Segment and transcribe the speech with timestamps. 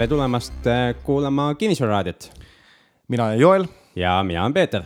[0.00, 2.30] tere tulemast äh, kuulama Kinnisvararaadiot.
[3.08, 3.64] mina olen Joel.
[3.96, 4.82] ja mina olen Peeter.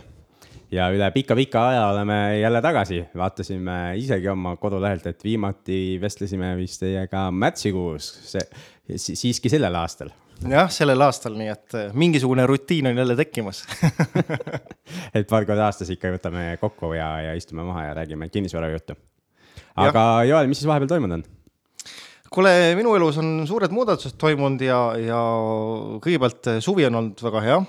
[0.71, 6.83] ja üle pika-pika aja oleme jälle tagasi, vaatasime isegi oma kodulehelt, et viimati vestlesime vist
[6.83, 8.43] teiega märtsikuus, see
[8.97, 10.11] siiski sellel aastal
[10.51, 13.63] jah, sellel aastal, nii et äh, mingisugune rutiin on jälle tekkimas
[15.15, 18.99] et paar korda aastas ikka võtame kokku ja, ja istume maha ja räägime kinnisvara juttu.
[19.79, 20.29] aga ja.
[20.33, 21.27] Joel, mis siis vahepeal toimunud on?
[22.35, 25.23] Kuule, minu elus on suured muudatused toimunud ja, ja
[26.03, 27.59] kõigepealt äh, suvi on olnud väga hea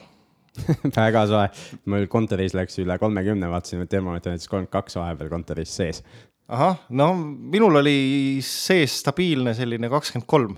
[0.96, 1.48] väga soe,
[1.92, 6.02] mul kontoris läks üle kolmekümne, vaatasin, et termomeeter näitas kolmkümmend kaks vahepeal kontoris sees.
[6.48, 7.98] ahah, no minul oli
[8.44, 10.56] sees stabiilne selline kakskümmend kolm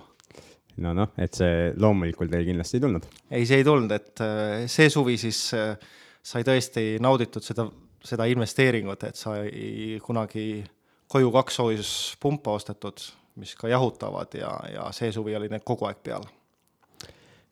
[0.84, 3.08] no noh, et see loomulikult teil kindlasti ei tulnud.
[3.30, 5.74] ei, see ei tulnud, et äh, see suvi siis äh,
[6.22, 7.66] sai tõesti nauditud seda,
[8.04, 10.62] seda investeeringut, et sai kunagi
[11.08, 13.00] koju kaks soojuspumpa ostetud,
[13.38, 16.26] mis ka jahutavad ja, ja see suvi oli need kogu aeg peal.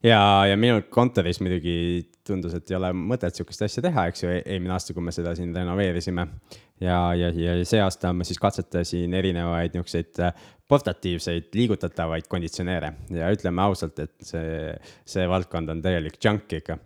[0.04, 0.20] ja,
[0.50, 1.76] ja minul kontoris muidugi
[2.26, 5.14] tundus, et ei ole mõtet sihukest asja teha, eks ju, e-, eelmine aasta, kui me
[5.14, 6.26] seda siin renoveerisime.
[6.82, 10.22] ja, ja, ja see aasta ma siis katsetasin erinevaid nihukeseid
[10.68, 14.74] portatiivseid liigutatavaid konditsioneere ja ütleme ausalt, et see,
[15.06, 16.78] see valdkond on täielik junk ikka.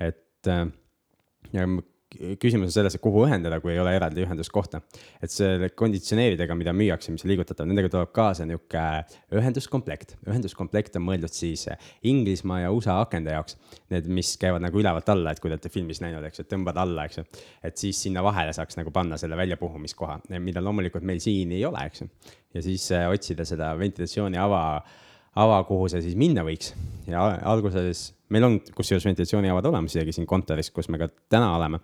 [0.00, 0.66] et äh,
[1.52, 1.66] ja
[2.40, 4.80] küsimus on selles, et kuhu ühendada, kui ei ole eraldi ühenduskohta.
[5.22, 8.84] et selle konditsioneeridega, mida müüakse, mis on liigutatavad, nendega tuleb kaasa nihuke
[9.36, 10.16] ühenduskomplekt.
[10.26, 11.66] ühenduskomplekt on mõeldud siis
[12.02, 13.58] Inglismaa ja USA akende jaoks.
[13.92, 16.80] Need, mis käivad nagu ülevalt alla, et kui te olete filmis näinud, eks ju, tõmbad
[16.80, 17.26] alla, eks ju.
[17.64, 21.84] et siis sinna vahele saaks nagu panna selle väljapuhumiskoha, mida loomulikult meil siin ei ole,
[21.90, 22.08] eks ju.
[22.54, 24.62] ja siis äh, otsida seda ventilatsiooni ava
[25.38, 26.72] ava, kuhu see siis minna võiks
[27.08, 31.80] ja alguses meil on kusjuures ventilatsiooniavad olemas isegi siin kontoris, kus me ka täna oleme.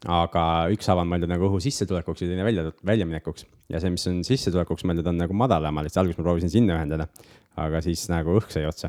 [0.00, 4.06] aga üks ava on mõeldud nagu õhu sissetulekuks ja teine välja, väljaminekuks ja see, mis
[4.08, 7.10] on sissetulekuks mõeldud, on nagu madalamal, et alguses ma proovisin sinna ühendada,
[7.60, 8.88] aga siis nagu õhk sai otsa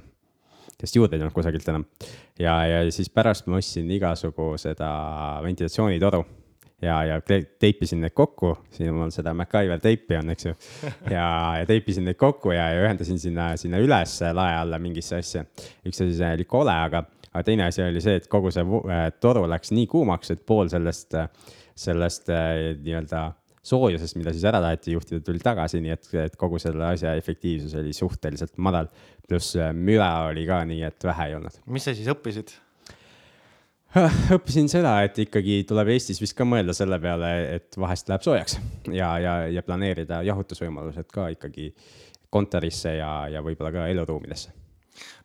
[0.81, 1.85] sest juurde ei tulnud kusagilt enam.
[2.39, 4.91] ja, ja siis pärast ma ostsin igasugu seda
[5.43, 6.23] ventilatsioonitoru
[6.81, 7.19] ja, ja
[7.59, 10.53] teipisin need kokku, siin mul seda MacGyver teipi on, eks ju.
[11.15, 11.25] ja,
[11.61, 15.45] ja teipisin neid kokku ja, ja ühendasin sinna, sinna üles lae alla mingisse asja.
[15.87, 19.05] üks asi see oli kole, aga, aga teine asi oli see, et kogu see äh,
[19.21, 21.17] toru läks nii kuumaks, et pool sellest,
[21.77, 23.29] sellest äh, nii-öelda
[23.61, 27.75] soojusest, mida siis ära taheti juhtida, tuli tagasi, nii et, et kogu selle asja efektiivsus
[27.77, 28.89] oli suhteliselt madal.
[29.27, 31.61] pluss äh, müra oli ka nii, et vähe ei olnud.
[31.69, 32.57] mis sa siis õppisid?
[34.35, 38.57] õppisin seda, et ikkagi tuleb Eestis vist ka mõelda selle peale, et vahest läheb soojaks
[38.93, 41.71] ja, ja, ja planeerida jahutusvõimalused ka ikkagi
[42.31, 44.53] kontorisse ja, ja võib-olla ka eluruumidesse.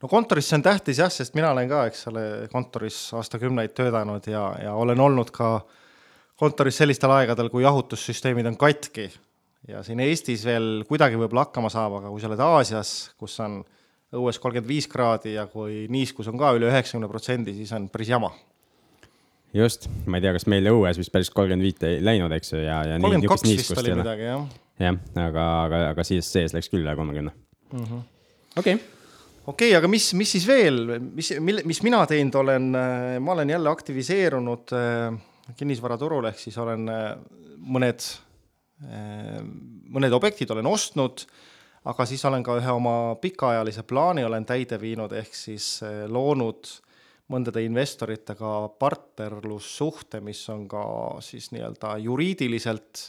[0.03, 4.49] no kontorisse on tähtis jah, sest mina olen ka, eks ole, kontoris aastakümneid töötanud ja,
[4.65, 5.61] ja olen olnud ka
[6.37, 9.07] kontoris sellistel aegadel, kui jahutussüsteemid on katki
[9.71, 13.61] ja siin Eestis veel kuidagi võib-olla hakkama saab, aga kui sa oled Aasias, kus on
[14.17, 18.11] õues kolmkümmend viis kraadi ja kui niiskus on ka üle üheksakümne protsendi, siis on päris
[18.11, 18.35] jama
[19.55, 22.65] just, ma ei tea, kas meil õues vist päris kolmkümmend viit ei läinud, eks ju,
[22.65, 22.99] ja, ja.
[22.99, 24.45] kolmkümmend kaks vist oli midagi, jah.
[24.83, 27.35] jah, aga, aga, aga siis sees läks küll üle kolmekümne.
[27.73, 28.05] Mhm.
[28.61, 28.77] okei
[29.51, 32.71] okei aga mis, mis siis veel, mis, mille, mis mina teinud olen,
[33.23, 35.19] ma olen jälle aktiviseerunud äh,
[35.59, 37.11] kinnisvaraturul, ehk siis olen äh,
[37.77, 38.07] mõned,
[38.87, 39.39] äh,
[39.95, 41.27] mõned objektid olen ostnud,
[41.87, 45.79] aga siis olen ka ühe oma pikaajalise plaani olen täide viinud, ehk siis
[46.11, 46.73] loonud
[47.33, 50.85] mõndade investoritega partnerlussuhte, mis on ka
[51.25, 53.09] siis nii-öelda juriidiliselt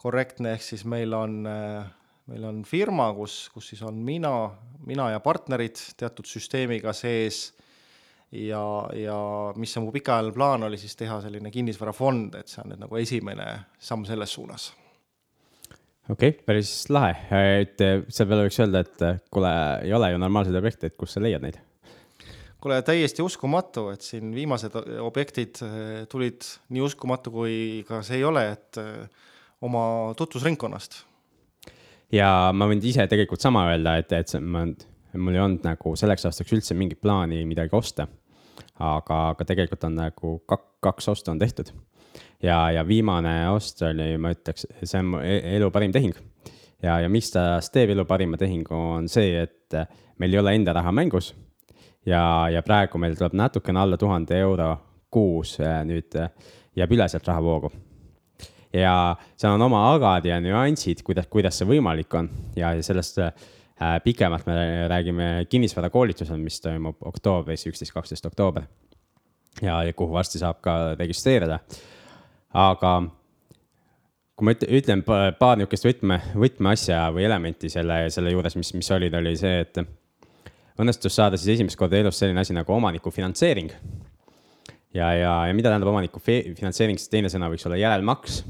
[0.00, 4.32] korrektne, ehk siis meil on, meil on firma, kus, kus siis on mina,
[4.86, 7.50] mina ja partnerid teatud süsteemiga sees.
[8.30, 8.62] Ja,
[8.94, 9.16] ja
[9.58, 13.00] mis see mu pikaajaline plaan oli siis teha selline kinnisvarafond, et see on nüüd nagu
[13.00, 13.46] esimene
[13.82, 14.68] samm selles suunas.
[16.10, 17.16] Okei okay,, päris lahe,
[17.64, 19.50] et selle peale võiks öelda, et kuule,
[19.82, 21.58] ei ole ju normaalseid objekte, et kust sa leiad neid
[22.60, 27.56] kuule, täiesti uskumatu, et siin viimased objektid eh, tulid nii uskumatu, kui
[27.88, 29.26] ka see ei ole, et eh,
[29.64, 29.82] oma
[30.16, 31.02] tutvusringkonnast.
[32.12, 34.66] ja ma võin ise tegelikult sama öelda, et, et ma,
[35.16, 38.08] mul ei olnud nagu selleks aastaks üldse mingit plaani midagi osta.
[38.78, 41.72] aga, aga tegelikult on nagu kak, kaks ostu on tehtud.
[42.42, 46.16] ja, ja viimane ost oli, ma ütleks, see on mu e-, elu parim tehing.
[46.82, 49.80] ja, ja mis ta teeb elu parima tehingu, on see, et
[50.18, 51.32] meil ei ole enda raha mängus
[52.06, 54.72] ja, ja praegu meil tuleb natukene alla tuhande euro
[55.10, 56.16] kuus nüüd
[56.76, 57.70] jääb üle sealt rahavoogu.
[58.72, 63.32] ja seal on oma agad ja nüansid, kuidas, kuidas see võimalik on ja sellest äh,
[64.04, 68.68] pikemalt me räägime kinnisvarakoolitusel, mis toimub oktoobris, üksteist, kaksteist oktoober.
[69.62, 71.58] ja, ja kuhu varsti saab ka registreerida.
[72.54, 73.02] aga
[74.36, 79.14] kui ma ütlen paar niisugust võtme, võtmeasja või elementi selle, selle juures, mis, mis olid,
[79.14, 79.82] oli see, et
[80.78, 83.70] õnnestus saada siis esimest korda elus selline asi nagu omaniku finantseering.
[84.94, 88.42] ja, ja, ja mida tähendab omaniku finantseering, siis teine sõna võiks olla järelmaks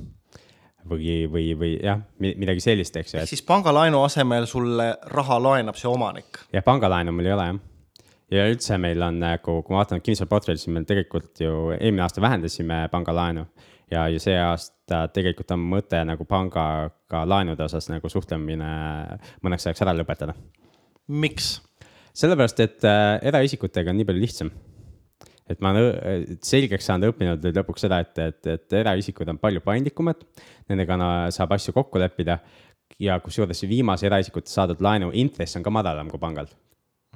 [0.88, 3.22] või, või, või jah, midagi sellist, eks ju.
[3.22, 6.44] ehk siis pangalaenu asemel sulle raha laenab see omanik?
[6.52, 7.60] jah, pangalaenu mul ei ole jah.
[8.36, 12.24] ja üldse meil on nagu, kui ma vaatan kinnisvaraportfelli, siis me tegelikult ju eelmine aasta
[12.24, 13.46] vähendasime pangalaenu
[13.90, 18.70] ja, ja see aasta tegelikult on mõte nagu pangaga laenude osas nagu suhtlemine
[19.44, 20.36] mõneks ajaks ära lõpetada.
[21.08, 21.58] miks?
[22.16, 24.52] Sellepärast, et äh, eraisikutega on nii palju lihtsam
[25.50, 29.62] et ma olen selgeks saanud, õppinud nüüd lõpuks seda, et, et, et eraisikud on palju
[29.64, 30.22] paindlikumad.
[30.70, 30.98] Nendega
[31.34, 32.38] saab asju kokku leppida
[33.02, 36.50] ja kusjuures viimase eraisikute saadud laenu intress on ka madalam kui pangal.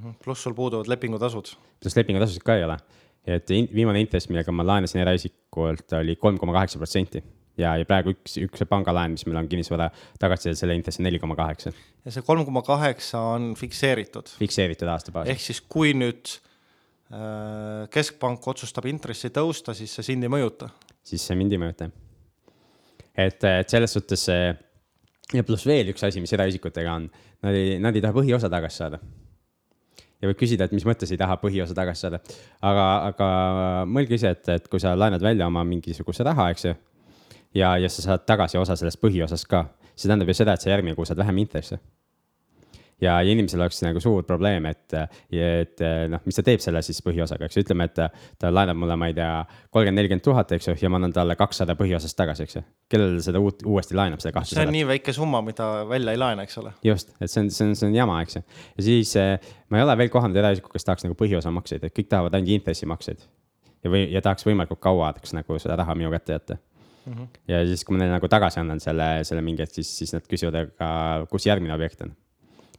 [0.00, 1.54] Mhm, pluss sul puuduvad lepingutasud.
[1.80, 2.78] pluss lepingutasusid ka ei ole.
[3.24, 7.22] et in, viimane intress, millega ma laenasin eraisikult, oli kolm koma kaheksa protsenti
[7.60, 9.90] ja, ja praegu üks, üks pangalaen, mis meil on kinnisvara
[10.22, 11.74] tagasi, selle intress on neli koma kaheksa.
[12.04, 14.36] ja see kolm koma kaheksa on fikseeritud?
[14.40, 15.34] fikseeritud aasta baasil.
[15.34, 16.38] ehk siis, kui nüüd
[17.12, 20.70] Äh, keskpank otsustab intressi tõusta, siis see sind ei mõjuta.
[21.04, 21.90] siis see mind ei mõjuta.
[23.14, 24.48] et, et selles suhtes see
[25.36, 27.10] ja pluss veel üks asi, mis eraisikutega on,
[27.44, 28.98] nad ei, nad ei taha põhiosa tagasi saada.
[30.18, 32.22] ja võib küsida, et mis mõttes ei taha põhiosa tagasi saada,
[32.64, 33.28] aga, aga
[33.84, 36.74] mõelge ise, et, et kui sa laenad välja oma mingisuguse raha, eks ju.
[37.54, 40.72] Ja, ja sa saad tagasi osa sellest põhiosast ka, see tähendab ju seda, et sa
[40.72, 41.78] järgmine kuu saad vähem intressi
[43.00, 44.94] ja, ja inimesel oleks nagu suur probleem, et,
[45.34, 48.00] et noh, mis ta teeb selle siis põhiosaga, eks ju, ütleme, et
[48.40, 49.30] ta laenab mulle, ma ei tea,
[49.74, 52.64] kolmkümmend, nelikümmend tuhat, eks ju, ja ma annan talle kakssada põhiosast tagasi, eks ju.
[52.92, 54.62] kellele seda uut, uuesti laenab, seda kahtesadat?
[54.62, 56.74] see on nii väike summa, mida välja ei laena, eks ole.
[56.86, 58.44] just, et see on, see on, see on jama, eks ju.
[58.78, 59.14] ja siis
[59.70, 62.60] ma ei ole veel kohanud eraisikut, kes tahaks nagu põhiosa makseid, et kõik tahavad ainult
[62.60, 63.26] intressimakseid.
[63.84, 66.60] ja või, ja tahaks võimalikult kaua tahaks nagu seda raha minu kätte jätta
[67.06, 67.12] mm.
[67.12, 67.28] -hmm.
[67.48, 70.28] ja siis, kui ma neile nagu tagasi annan selle, selle mingi hetk, siis, siis nad
[70.30, 72.14] küsivad, aga kus järgmine objekt on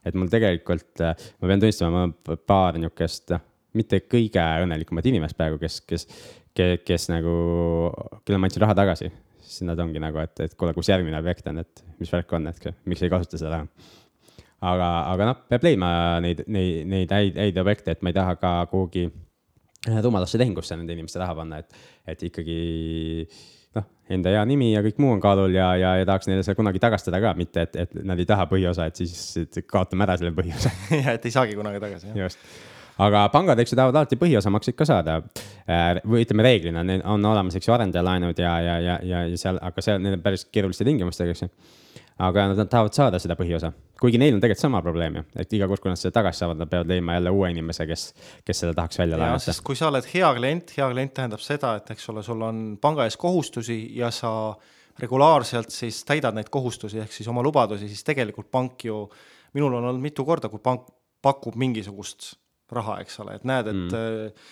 [0.06, 3.44] et mul tegelikult, äh, ma pean tunnistama, ma olen paar niisugust, noh,
[3.76, 6.06] mitte kõige õnnelikumat inimest praegu, kes, kes,
[6.56, 7.36] kes, kes nagu,
[8.22, 9.12] kellele ma andsin raha tagasi.
[9.46, 12.48] siis nad ongi nagu, et, et kuule, kus järgmine objekt on, et mis värk on,
[12.50, 13.68] et miks ei kasuta seda raha.
[14.72, 15.90] aga, aga noh, peab leidma
[16.24, 19.06] neid, neid, neid häid, häid objekte, et ma ei taha ka kuhugi
[19.86, 21.76] rumalasse tehingusse nende inimeste raha panna, et,
[22.10, 22.58] et ikkagi
[23.76, 26.56] noh, enda hea nimi ja kõik muu on kaalul ja, ja, ja tahaks neile seda
[26.58, 30.32] kunagi tagastada ka, mitte et, et nad ei taha põhiosa, et siis kaotame ära selle
[30.36, 32.12] põhiosa ja et ei saagi kunagi tagasi.
[32.18, 32.42] just,
[33.02, 35.18] aga pangad, eks ju, tahavad alati põhiosamakseid ka saada.
[35.66, 39.58] Äh, või ütleme, reeglina on olemas, eks ju, arendajalaenud ja, ja, ja, ja, ja seal,
[39.62, 41.50] aga seal, need on päris keeruliste tingimustega, eks ju
[42.16, 43.70] aga nad tahavad saada seda põhiosa,
[44.00, 46.60] kuigi neil on tegelikult sama probleem ju, et iga kord, kui nad seda tagasi saavad,
[46.62, 48.06] nad peavad leidma jälle uue inimese, kes,
[48.46, 49.56] kes seda tahaks välja laenata.
[49.66, 53.04] kui sa oled hea klient, hea klient tähendab seda, et eks ole, sul on panga
[53.04, 54.30] ees kohustusi ja sa
[55.00, 59.02] regulaarselt siis täidad neid kohustusi ehk siis oma lubadusi, siis tegelikult pank ju,
[59.56, 60.88] minul on olnud mitu korda, kui pank
[61.24, 62.32] pakub mingisugust
[62.72, 64.48] raha, eks ole, et näed, et mm.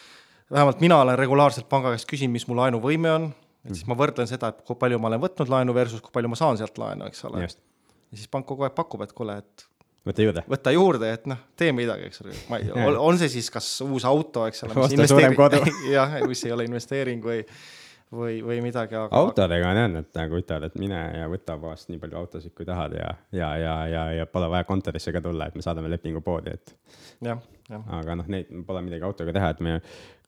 [0.53, 3.33] vähemalt mina olen regulaarselt panga käest küsinud, mis mu laenuvõime on
[3.65, 6.33] et siis ma võrdlen seda, et kui palju ma olen võtnud laenu versus kui palju
[6.33, 7.45] ma saan sealt laenu, eks ole.
[7.45, 9.67] ja siis pank kogu aeg pakub, et kuule, et
[10.05, 10.45] võta juurde.
[10.51, 12.69] võta juurde, et noh, tee midagi, eks ole, ma ei,
[13.09, 14.77] on see siis kas uus auto, eks ole.
[14.87, 15.63] osta suurem kodu.
[15.97, 17.41] jah, mis ei ole investeering või,
[18.13, 19.09] või, või midagi, aga.
[19.17, 22.67] autodega on jah, nad nagu ütlevad, et mine ja võta vahest nii palju autosid, kui
[22.69, 26.23] tahad ja, ja, ja, ja, ja pole vaja kontorisse ka tulla, et me saadame lepingu
[26.25, 26.75] poodi, et.
[27.25, 27.85] jah, jah.
[28.01, 29.77] aga noh, neid pole midagi autoga teha, et me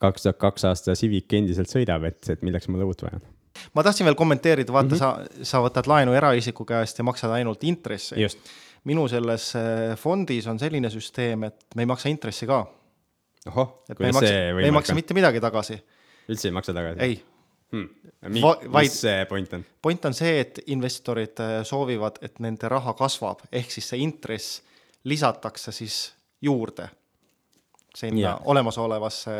[0.03, 3.33] kaks tuhat kaks aasta Civic endiselt sõidab, et, et milleks mulle uut vaja on
[3.73, 5.29] ma tahtsin veel kommenteerida, vaata mm, -hmm.
[5.41, 8.29] sa, sa võtad laenu eraisiku käest ja maksad ainult intressi.
[8.85, 12.67] minu selles äh, fondis on selline süsteem, et me ei maksa intressi ka.
[13.47, 14.61] ohoh, kuidas see võimalik on?
[14.61, 15.81] me ei maksa mitte midagi tagasi.
[16.29, 17.01] üldse ei maksa tagasi?
[17.01, 17.25] ei
[17.73, 18.13] hmm..
[18.29, 19.65] Mi, vaid, mis see point on?
[19.83, 24.63] point on see, et investorid äh, soovivad, et nende raha kasvab, ehk siis see intress
[25.07, 25.99] lisatakse siis
[26.43, 26.89] juurde
[27.97, 29.37] sinna olemasolevasse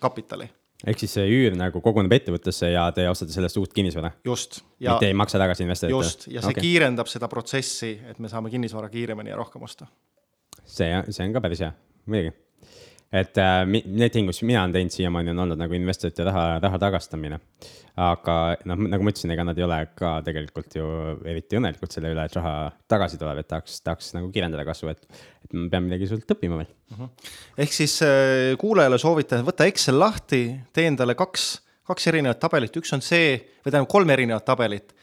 [0.00, 0.48] kapitali
[0.86, 4.12] ehk siis see üür nagu koguneb ettevõttesse ja te ostate sellest uut kinnisvara?
[4.26, 4.62] just.
[4.82, 5.98] mitte ei maksa tagasi investoritele?
[6.04, 6.66] just, ja see okay.
[6.66, 9.86] kiirendab seda protsessi, et me saame kinnisvara kiiremini ja rohkem osta.
[10.64, 11.72] see, see on ka päris hea,
[12.06, 12.34] muidugi
[13.12, 16.80] et äh, need tehingud, mis mina olen teinud siiamaani, on olnud nagu investorite raha, raha
[16.80, 17.38] tagastamine.
[17.92, 20.84] aga noh, nagu ma ütlesin, ega nad ei ole ka tegelikult ju
[21.28, 25.20] eriti õnnelikud selle üle, et raha tagasi tuleb, et tahaks, tahaks nagu kirjeldada kasvu, et,
[25.44, 26.94] et ma pean midagi sult õppima veel uh.
[26.94, 27.02] Mhm.
[27.02, 27.28] -huh.
[27.66, 31.50] ehk siis äh, kuulajale soovitan, võta Excel lahti, tee endale kaks,
[31.84, 34.96] kaks erinevat tabelit, üks on see, või tähendab kolm erinevat tabelit.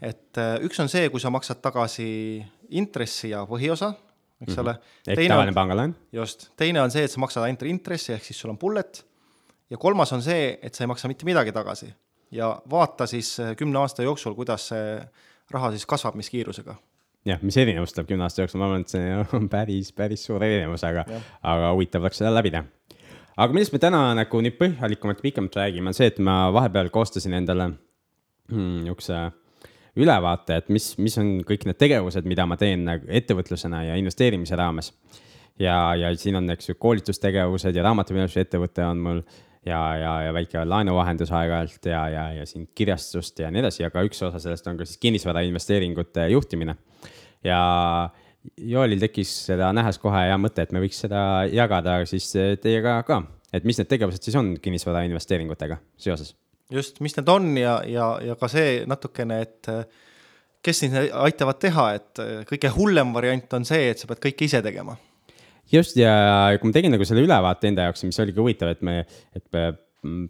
[0.00, 3.96] et äh, üks on see, kui sa maksad tagasi intressi ja põhiosa
[4.40, 4.60] eks mm -hmm.
[4.60, 4.78] ole.
[5.08, 5.96] ehk tavaline pangalaen.
[6.12, 9.06] just, teine on see, et sa maksad ainult intressi, ehk siis sul on bullet.
[9.70, 11.94] ja kolmas on see, et sa ei maksa mitte midagi tagasi.
[12.30, 15.00] ja vaata siis äh, kümne aasta jooksul, kuidas see
[15.50, 16.76] raha siis kasvab, mis kiirusega.
[17.26, 20.44] jah, mis erinevus tuleb kümne aasta jooksul, ma arvan, et see on päris, päris suur
[20.44, 21.06] erinevus, aga,
[21.42, 22.64] aga huvitav oleks seda läbi teha.
[23.36, 27.32] aga millest me täna nagu nii põhjalikumalt, pikemalt räägime, on see, et ma vahepeal koostasin
[27.40, 27.70] endale
[28.52, 29.30] hmm, niisuguse
[29.96, 34.58] ülevaate, et mis, mis on kõik need tegevused, mida ma teen nagu ettevõtlusena ja investeerimise
[34.58, 34.92] raames.
[35.58, 39.22] ja, ja siin on, eks ju, koolitustegevused ja raamatupidamuse ettevõte on mul
[39.66, 44.04] ja, ja, ja väike laenuvahendus aeg-ajalt ja, ja, ja siin kirjastust ja nii edasi, aga
[44.06, 46.76] üks osa sellest on ka siis kinnisvara investeeringute juhtimine.
[47.44, 47.60] ja
[48.62, 52.28] Joelil tekkis seda nähes kohe hea mõte, et me võiks seda jagada siis
[52.62, 53.22] teiega ka,
[53.52, 56.36] et mis need tegevused siis on kinnisvara investeeringutega seoses?
[56.72, 59.70] Just, mis need on ja, ja, ja ka see natukene, et
[60.66, 64.62] kes siis aitavad teha, et kõige hullem variant on see, et sa pead kõike ise
[64.64, 64.96] tegema.
[65.70, 66.12] Just ja
[66.60, 69.00] kui ma tegin nagu selle ülevaate enda jaoks, mis oligi huvitav, et me,
[69.34, 69.64] et me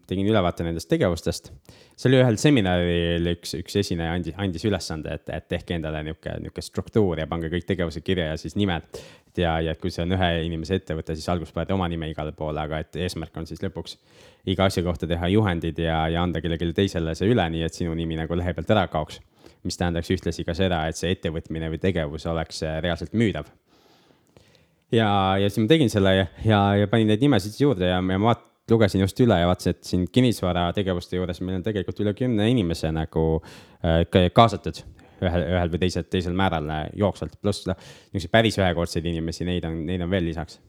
[0.06, 1.50] tegin ülevaate nendest tegevustest.
[1.96, 6.36] see oli ühel seminaril üks, üks esineja andis, andis ülesande, et, et tehke endale nihuke,
[6.42, 9.00] nihuke struktuur ja pange kõik tegevused kirja ja siis nimed.
[9.36, 12.60] ja, ja kui see on ühe inimese ettevõte, siis alguses panete oma nime igale poole,
[12.62, 13.98] aga et eesmärk on siis lõpuks
[14.48, 17.94] iga asja kohta teha juhendid ja, ja anda kellelegi teisele see üle, nii et sinu
[17.98, 19.20] nimi nagu lehe pealt ära kaoks.
[19.66, 23.50] mis tähendaks ühtlasi ka seda, et see ettevõtmine või tegevus oleks reaalselt müüdav
[24.92, 25.08] ja,
[25.40, 28.30] ja siis ma tegin selle ja, ja, ja panin neid nimesid juurde ja, ja ma
[28.30, 32.14] vaat-, lugesin just üle ja vaatasin, et siin kinnisvara tegevuste juures meil on tegelikult üle
[32.18, 33.24] kümne inimese nagu
[33.84, 34.02] äh,
[34.34, 34.82] kaasatud
[35.22, 37.78] ühel, ühel või teisel, teisel määral äh, jooksvalt, pluss noh,
[38.12, 40.60] niisuguseid päris ühekordseid inimesi, neid on, neid on veel lisaks.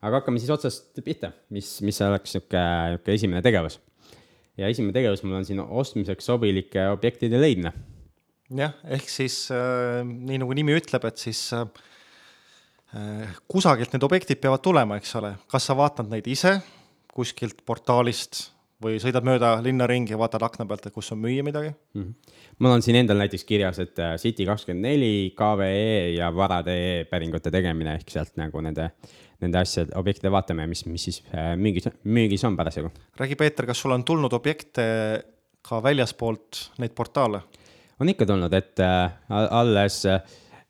[0.00, 3.80] aga hakkame siis otsast pihta, mis, mis oleks niisugune, niisugune esimene tegevus.
[4.60, 7.72] ja esimene tegevus mul on siin ostmiseks sobilike objektide leidmine.
[8.52, 11.48] jah, ehk siis äh, nii nagu nimi ütleb, et siis
[12.96, 16.54] Äh, kusagilt need objektid peavad tulema, eks ole, kas sa vaatad neid ise
[17.18, 18.48] kuskilt portaalist
[18.82, 22.02] või sõidad mööda linna ringi ja vaatad akna pealt, et kus on müüa midagi mm?
[22.02, 22.34] -hmm.
[22.62, 28.14] mul on siin endal näiteks kirjas, et äh, City24, KVE ja Varad.ee päringute tegemine ehk
[28.14, 28.90] sealt nagu nende,
[29.42, 32.92] nende asjade, objektide vaatame, mis, mis siis äh, müügis, müügis on parasjagu.
[33.18, 34.84] räägi, Peeter, kas sul on tulnud objekte
[35.62, 37.42] ka väljaspoolt neid portaale?
[37.98, 40.22] on ikka tulnud, et äh, alles äh,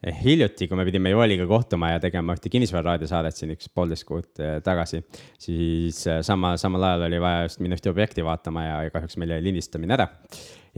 [0.07, 4.43] hiljuti, kui me pidime Joeliga kohtuma ja tegema ühte kinnisvara raadiosaadet siin üks poolteist kuud
[4.45, 5.01] eh, tagasi,
[5.43, 9.19] siis eh, sama, samal ajal oli vaja just minna ühte objekti vaatama ja, ja kahjuks
[9.19, 10.07] meil jäi lindistamine ära.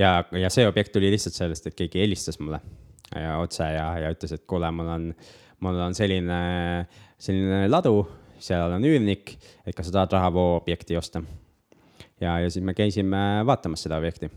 [0.01, 2.63] ja, ja see objekt tuli lihtsalt sellest, et keegi helistas mulle
[3.13, 5.09] ja otse ja, ja ütles, et kuule, mul on,
[5.67, 6.41] mul on selline,
[7.21, 8.07] selline ladu,
[8.41, 9.37] seal on üürnik,
[9.67, 11.21] et kas sa tahad rahavoo objekti osta.
[12.21, 14.33] ja, ja siis me käisime vaatamas seda objekti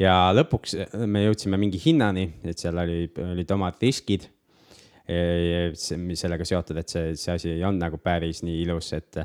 [0.00, 4.28] ja lõpuks eh, me jõudsime mingi hinnani, et seal oli, olid omad riskid.
[5.08, 9.16] sellega seotud, et see, see asi ei olnud nagu päris nii ilus, et,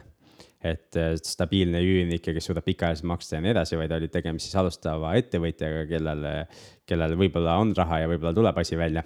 [0.63, 4.55] et stabiilne üürnik ja kes suudab pikaajaliselt maksta ja nii edasi, vaid oli tegemist siis
[4.61, 6.23] alustava ettevõtjaga, kellel,
[6.87, 9.03] kellel võib-olla on raha ja võib-olla tuleb asi välja.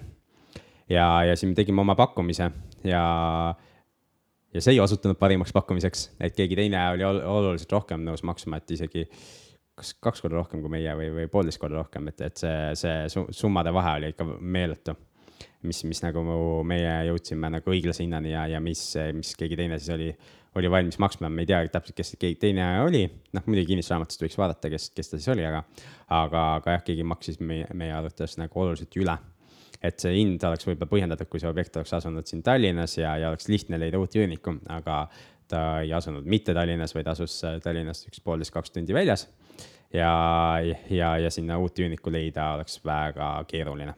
[0.86, 2.52] ja, ja siis me tegime oma pakkumise
[2.86, 3.02] ja
[4.54, 8.70] ja see ei osutunud parimaks pakkumiseks, et keegi teine oli oluliselt rohkem nõus maksma, et
[8.78, 9.04] isegi
[9.78, 13.28] kas kaks korda rohkem kui meie või, või poolteist korda rohkem, et, et see, see
[13.36, 14.96] summade vahe oli ikka meeletu.
[15.62, 16.22] mis, mis nagu
[16.66, 18.82] meie jõudsime nagu õiglase hinnani ja, ja mis,
[19.14, 20.12] mis keegi teine siis oli,
[20.58, 23.04] oli valmis maksma, me ei tea täpselt, kes keegi teine oli.
[23.32, 25.64] noh, muidugi kinnistusraamatust võiks vaadata, kes, kes ta siis oli, aga,
[26.08, 29.18] aga, aga jah, keegi maksis meie, meie arvates nagu oluliselt üle
[29.78, 33.28] et see hind oleks võib-olla põhjendatud, kui see objekt oleks asunud siin Tallinnas ja, ja
[33.30, 35.04] oleks lihtne leida uut üürnikku, aga
[35.48, 39.26] ta ei asunud mitte Tallinnas, vaid asus Tallinnast üks poolteist, kaks tundi väljas
[39.94, 40.12] ja,
[40.90, 43.94] ja, ja sinna uut üürnikku leida oleks väga keeruline.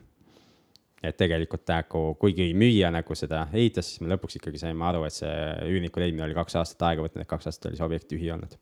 [1.01, 5.15] et tegelikult nagu, kuigi müüja nagu seda ehitas, siis me lõpuks ikkagi saime aru, et
[5.17, 5.31] see
[5.71, 8.57] üürniku leidmine oli kaks aastat aega võtnud, et kaks aastat oli see objekt tühi olnud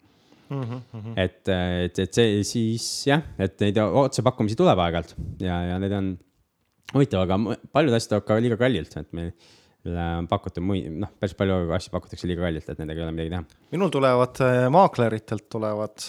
[0.49, 0.62] mm.
[0.62, 1.16] -hmm.
[1.16, 6.12] et, et, et see siis jah, et neid otsepakkumisi tuleb aeg-ajalt ja, ja need on
[6.95, 9.33] huvitav, aga paljud asjad tulevad ka liiga kallilt, et meil
[9.87, 13.35] on pakutud muid, noh, päris palju asju pakutakse liiga kallilt, et nendega ei ole midagi
[13.35, 13.42] teha.
[13.75, 16.08] minul tulevad äh, maakleritelt tulevad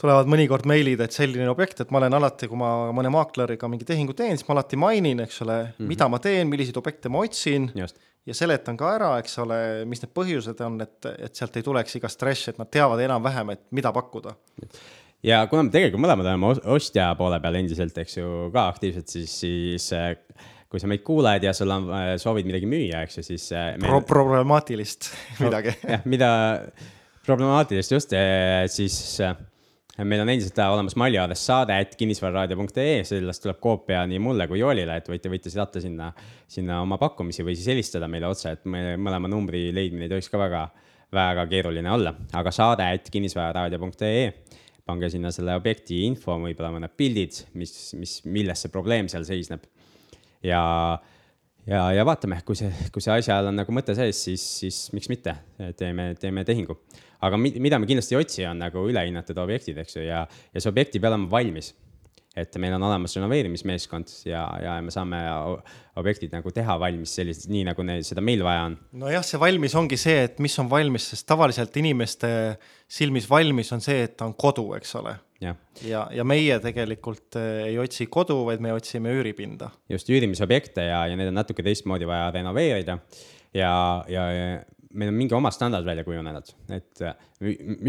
[0.00, 3.86] tulevad mõnikord meilid, et selline objekt, et ma olen alati, kui ma mõne maakleriga mingi
[3.88, 5.92] tehingu teen, siis ma alati mainin, eks ole mm, -hmm.
[5.92, 9.58] mida ma teen, milliseid objekte ma otsin ja seletan ka ära, eks ole,
[9.88, 13.54] mis need põhjused on, et, et sealt ei tuleks iga stress, et nad teavad enam-vähem,
[13.54, 14.34] et mida pakkuda.
[15.22, 19.38] ja kuna me tegelikult mõlemad oleme ostja poole peal endiselt, eks ju, ka aktiivsed, siis,
[19.44, 20.16] siis äh,
[20.74, 23.72] kui sa meid kuuled ja sul on, äh, soovid midagi müüa, eks ju, siis äh,
[23.78, 23.92] meil...
[23.92, 24.02] Pro.
[24.08, 25.12] problemaatilist
[25.44, 26.30] midagi jah, mida
[27.24, 28.14] problemaatilist just,
[28.74, 28.98] siis
[30.02, 34.98] meil on endiselt olemas meiliaadress saade, et kinnisvararaadio.ee, sellest tuleb koopia nii mulle kui Joolile,
[34.98, 36.10] et võite, võite saata sinna,
[36.50, 40.32] sinna oma pakkumisi või siis helistada meile otse, et me mõlema numbri leidmine ei tohiks
[40.32, 40.66] ka väga,
[41.14, 44.26] väga keeruline olla, aga saade, et kinnisvararaadio.ee
[44.84, 49.64] pange sinna selle objekti info, võib-olla mõned pildid, mis, mis, milles see probleem seal seisneb.
[50.44, 50.62] Ja,
[51.66, 55.10] ja, ja vaatame, kui see, kui see asjal on nagu mõte sees, siis, siis miks
[55.12, 55.36] mitte,
[55.78, 56.78] teeme, teeme tehingu.
[57.24, 60.72] aga mida me kindlasti ei otsi, on nagu ülehinnatud objektid, eks ju, ja, ja see
[60.72, 61.72] objekt peab olema valmis
[62.34, 65.20] et meil on olemas renoveerimismeeskond ja, ja me saame
[66.00, 68.76] objektid nagu teha valmis sellised, nii nagu neil seda meil vaja on.
[69.04, 72.28] nojah, see valmis ongi see, et mis on valmis, sest tavaliselt inimeste
[72.90, 75.14] silmis valmis on see, et ta on kodu, eks ole.
[75.44, 79.70] Ja, ja, ja meie tegelikult eh, ei otsi kodu, vaid me otsime üüripinda.
[79.90, 82.98] just, üürimisobjekte ja, ja neid on natuke teistmoodi vaja renoveerida
[83.54, 83.74] ja,
[84.10, 84.46] ja, ja
[84.94, 87.14] meil on mingi oma standard välja kujunenud, et äh,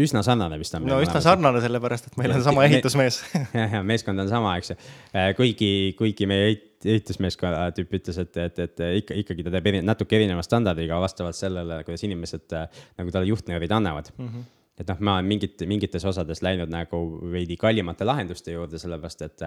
[0.02, 0.86] üsna sarnane vist on.
[0.90, 3.20] no üsna sarnane, sellepärast et meil on sama ehitusmees
[3.60, 4.78] jah, ja meeskond on sama, eks ju.
[5.14, 6.50] Äh, kuigi, kuigi meie
[6.86, 11.38] ehitusmeeskonna tüüp ütles, et, et, et ikka, ikkagi ta teeb eri, natuke erineva standardiga vastavalt
[11.38, 12.58] sellele, kuidas inimesed
[12.98, 14.28] nagu talle juhtnöörid annavad mm.
[14.28, 17.00] -hmm et noh, ma olen mingit, mingites osades läinud nagu
[17.32, 19.46] veidi kallimate lahenduste juurde, sellepärast et,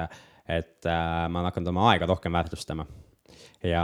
[0.50, 2.88] et ma olen hakanud oma aega rohkem väärtustama
[3.64, 3.84] ja,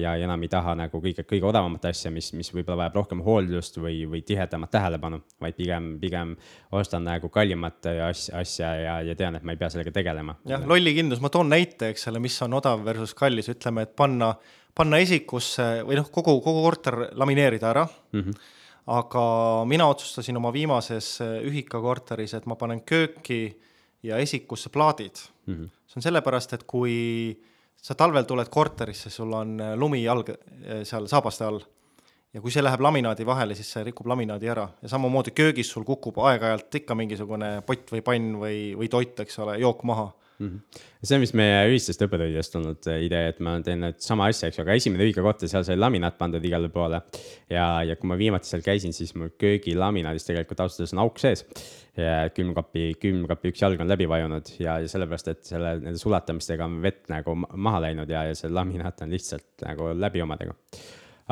[0.00, 3.78] ja enam ei taha nagu kõige, kõige odavamat asja, mis, mis võib-olla vajab rohkem hooldust
[3.80, 6.34] või, või tihedamat tähelepanu, vaid pigem, pigem
[6.74, 10.36] ostan nagu kallimat asja, asja ja, ja tean, et ma ei pea sellega tegelema.
[10.48, 14.34] jah, lollikindlus, ma toon näite, eks ole, mis on odav versus kallis, ütleme, et panna,
[14.76, 18.20] panna esikusse või noh, kogu, kogu korter lamineerida ära mm.
[18.20, 18.52] -hmm
[18.86, 19.24] aga
[19.64, 23.56] mina otsustasin oma viimases ühikakorteris, et ma panen kööki
[24.04, 25.54] ja esikusse plaadid mm.
[25.54, 25.68] -hmm.
[25.86, 27.38] see on sellepärast, et kui
[27.84, 31.60] sa talvel tuled korterisse, sul on äh, lumi jalg äh, seal saabaste all
[32.34, 35.84] ja kui see läheb laminaadi vahele, siis see rikub laminaadi ära ja samamoodi köögis sul
[35.84, 40.10] kukub aeg-ajalt ikka mingisugune pott või pann või, või toit, eks ole, jook maha.
[40.38, 44.48] See on vist meie ühistest õppetundidest tulnud äh, idee, et ma teen nüüd sama asja,
[44.48, 47.00] eks ju, aga esimene ühikakoht, seal sai laminaat pandud igale poole.
[47.52, 51.22] ja, ja kui ma viimati seal käisin, siis mul köögilaminaadis tegelikult ausalt öeldes on auk
[51.22, 51.44] sees.
[52.34, 56.80] külmkapi, külmkapi üks jalg on läbi vajunud ja, ja sellepärast, et selle, nende sulatamistega on
[56.82, 60.58] vett nagu maha läinud ja, ja see laminaat on lihtsalt nagu läbi omadega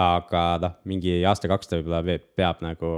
[0.01, 2.93] aga noh, mingi aasta-kaks ta võib-olla peab nagu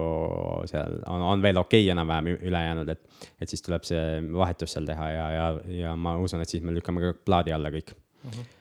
[0.71, 4.77] seal on, on veel okei okay, enam-vähem üle jäänud, et, et siis tuleb see vahetus
[4.77, 5.49] seal teha ja, ja,
[5.81, 8.31] ja ma usun, et siis me lükkame ka plaadi alla kõik mm.
[8.31, 8.53] -hmm.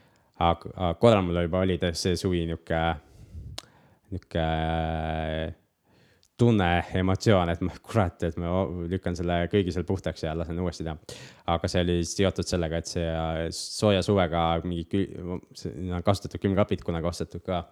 [0.49, 2.81] aga, aga korra mul juba oli see suvi nihuke,
[4.09, 4.47] nihuke
[6.37, 10.83] tunne, emotsioon, et ma kurat, et ma lükkan selle kõigi seal puhtaks ja lasen uuesti
[10.83, 10.97] teha.
[11.53, 13.09] aga see oli seotud sellega, et see
[13.53, 15.05] sooja suvega mingi,
[16.03, 17.67] kasutatud külmkapid kunagi ostetud ka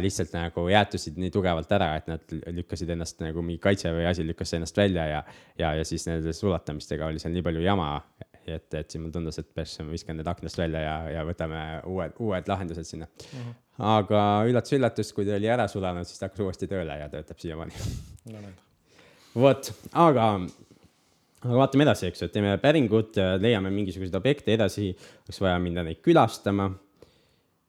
[0.00, 4.54] lihtsalt nagu jäätusid nii tugevalt ära, et nad lükkasid ennast nagu mingi kaitseväe asi lükkas
[4.56, 5.22] ennast välja ja,
[5.58, 7.90] ja, ja siis nende sulatamistega oli seal nii palju jama,
[8.46, 11.62] et, et siis mulle tundus, et peaks viskan need aknast välja ja, ja võtame
[11.92, 13.40] uued, uued lahendused sinna mm.
[13.40, 13.56] -hmm.
[13.92, 17.84] aga üllatus-üllatus, kui ta oli ära sulanud, siis ta hakkas uuesti tööle ja töötab siiamaani
[18.32, 18.54] no,.
[19.36, 20.30] vot, aga
[21.44, 24.88] aga vaatame edasi, eks ju, et teeme päringut, leiame mingisuguseid objekte edasi,
[25.26, 26.70] oleks vaja minna neid külastama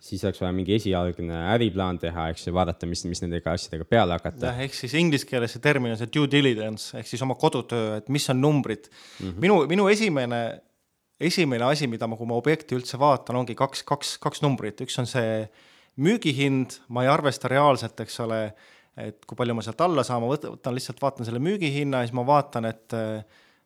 [0.04, 4.18] siis oleks vaja mingi esialgne äriplaan teha, eks ju, vaadata, mis, mis nendega asjadega peale
[4.18, 4.52] hakata.
[4.52, 7.98] jah, ehk siis inglise keeles see termin on see due diligence ehk siis oma kodutöö,
[8.02, 9.26] et mis on numbrid mm.
[9.26, 9.40] -hmm.
[9.42, 10.42] minu, minu esimene,
[11.20, 15.00] esimene asi, mida ma, kui ma objekti üldse vaatan, ongi kaks, kaks, kaks numbrit, üks
[15.02, 15.48] on see
[15.98, 18.42] müügihind, ma ei arvesta reaalselt, eks ole,
[19.02, 22.18] et kui palju ma sealt alla saan, ma võtan, lihtsalt, vaatan selle müügihinna ja siis
[22.18, 22.94] ma vaatan, et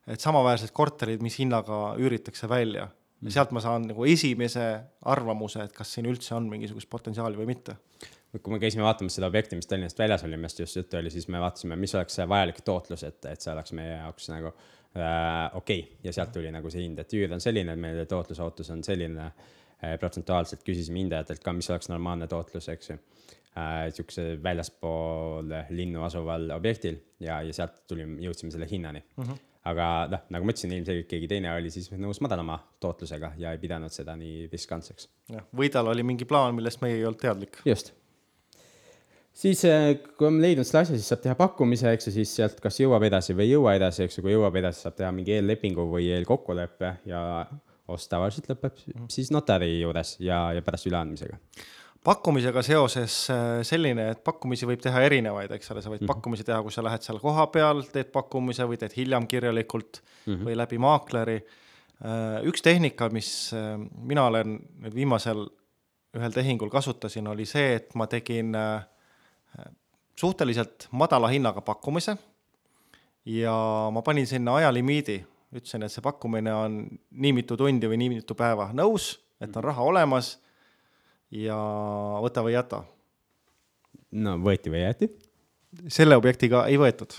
[0.02, 2.88] et samaväärsed korterid, mis hinnaga üüritakse välja
[3.22, 4.66] ja sealt ma saan nagu esimese
[5.10, 7.76] arvamuse, et kas siin üldse on mingisugust potentsiaali või mitte.
[8.32, 11.28] kui me käisime vaatamas seda objekti, mis Tallinnast väljas oli, millest just juttu oli, siis
[11.28, 15.56] me vaatasime, mis oleks see vajalik tootlus, et, et see oleks meie jaoks nagu äh,
[15.58, 15.98] okei okay.
[16.04, 19.98] ja sealt tuli nagu see hind, et üür on selline, meie tootlusootus on selline äh,.
[20.00, 23.92] protsentuaalselt küsisime hindajatelt ka, mis oleks normaalne tootlus, eks ju äh,.
[23.92, 29.24] sihukese väljaspool linnu asuval objektil ja, ja sealt tulime, jõudsime selle hinnani mm.
[29.24, 33.52] -hmm aga noh, nagu ma ütlesin, ilmselgelt keegi teine oli siis nõus madalama tootlusega ja
[33.54, 35.08] ei pidanud seda nii riskantseks.
[35.30, 37.60] jah, või tal oli mingi plaan, millest meie ei olnud teadlik.
[37.68, 37.92] just.
[39.44, 42.58] siis, eh, kui on leidnud selle asja, siis saab teha pakkumise, eks ju, siis sealt
[42.64, 45.36] kas jõuab edasi või ei jõua edasi, eks ju, kui jõuab edasi, saab teha mingi
[45.36, 47.22] eellepingu või eelkokkuleppe ja
[47.92, 51.38] ost tavaliselt lõpeb siis notari juures ja, ja pärast üleandmisega
[52.04, 56.14] pakkumisega seoses äh, selline, et pakkumisi võib teha erinevaid, eks ole, sa võid mm -hmm.
[56.14, 60.44] pakkumisi teha, kui sa lähed seal kohapeal, teed pakkumise või teed hiljem kirjalikult mm -hmm.
[60.48, 61.36] või läbi maakleri.
[62.02, 65.46] Äh, üks tehnika, mis äh, mina olen nüüd viimasel
[66.14, 68.52] ühel tehingul kasutasin, oli see, et ma tegin
[70.16, 72.16] suhteliselt madala hinnaga pakkumise
[73.24, 76.78] ja ma panin sinna ajalimiidi, ütlesin, et see pakkumine on
[77.10, 80.34] nii mitu tundi või nii mitu päeva, nõus, et on raha olemas
[81.32, 81.58] ja
[82.22, 82.82] võta või jäta.
[84.12, 85.10] no võeti või jäeti?
[85.88, 87.14] selle objektiga ei võetud.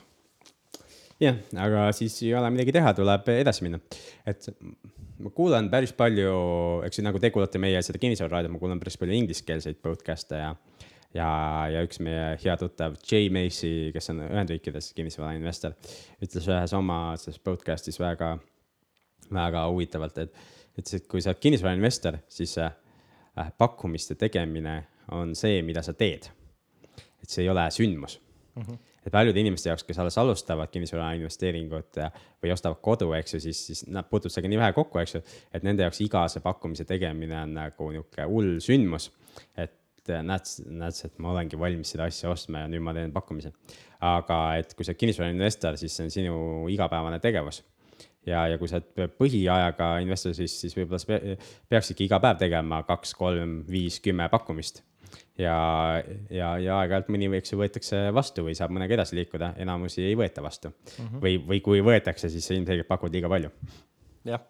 [1.23, 3.79] jah, aga siis ei ole midagi teha, tuleb edasi minna.
[4.29, 4.49] et
[5.23, 6.35] ma kuulan päris palju,
[6.87, 10.53] eks ju, nagu te kuulate meie seda kinnisvararaadiot, ma kuulan päris palju ingliskeelseid podcast'e ja
[11.13, 11.27] ja,
[11.69, 15.75] ja üks meie hea tuttav Jay Macy, kes on Ühendriikides kinnisvarainvestor,
[16.25, 18.35] ütles ühes oma selles podcast'is väga,
[19.33, 20.47] väga huvitavalt, et,
[20.77, 22.57] ütles, et kui sa oled kinnisvarainvestor, siis
[23.57, 26.29] pakkumiste tegemine on see, mida sa teed.
[27.23, 28.19] et see ei ole sündmus
[28.55, 28.63] mm.
[28.63, 31.99] -hmm et paljude inimeste jaoks, kes alles alustavad kinnisvara investeeringut
[32.43, 35.21] või ostavad kodu, eks ju, siis, siis nad puutuvad sellega nii vähe kokku, eks ju.
[35.53, 39.11] et nende jaoks iga see pakkumise tegemine on nagu nihuke hull sündmus.
[39.57, 43.53] et näed, näed, et ma olengi valmis seda asja ostma ja nüüd ma teen pakkumise.
[43.99, 46.37] aga et kui sa oled kinnisvarainvestor, siis see on sinu
[46.71, 47.63] igapäevane tegevus
[48.25, 51.19] ja, ja kui sa oled põhiajaga investor, siis, siis võib-olla sa
[51.69, 54.83] peaksidki iga päev tegema kaks, kolm, viis, kümme pakkumist
[55.39, 55.55] ja,
[56.33, 60.17] ja, ja aeg-ajalt mõni, eks ju, võetakse vastu või saab mõnega edasi liikuda, enamusi ei
[60.19, 61.07] võeta vastu mm.
[61.07, 61.23] -hmm.
[61.23, 63.51] või, või kui võetakse, siis ilmselgelt pakud liiga palju.
[64.29, 64.43] jah,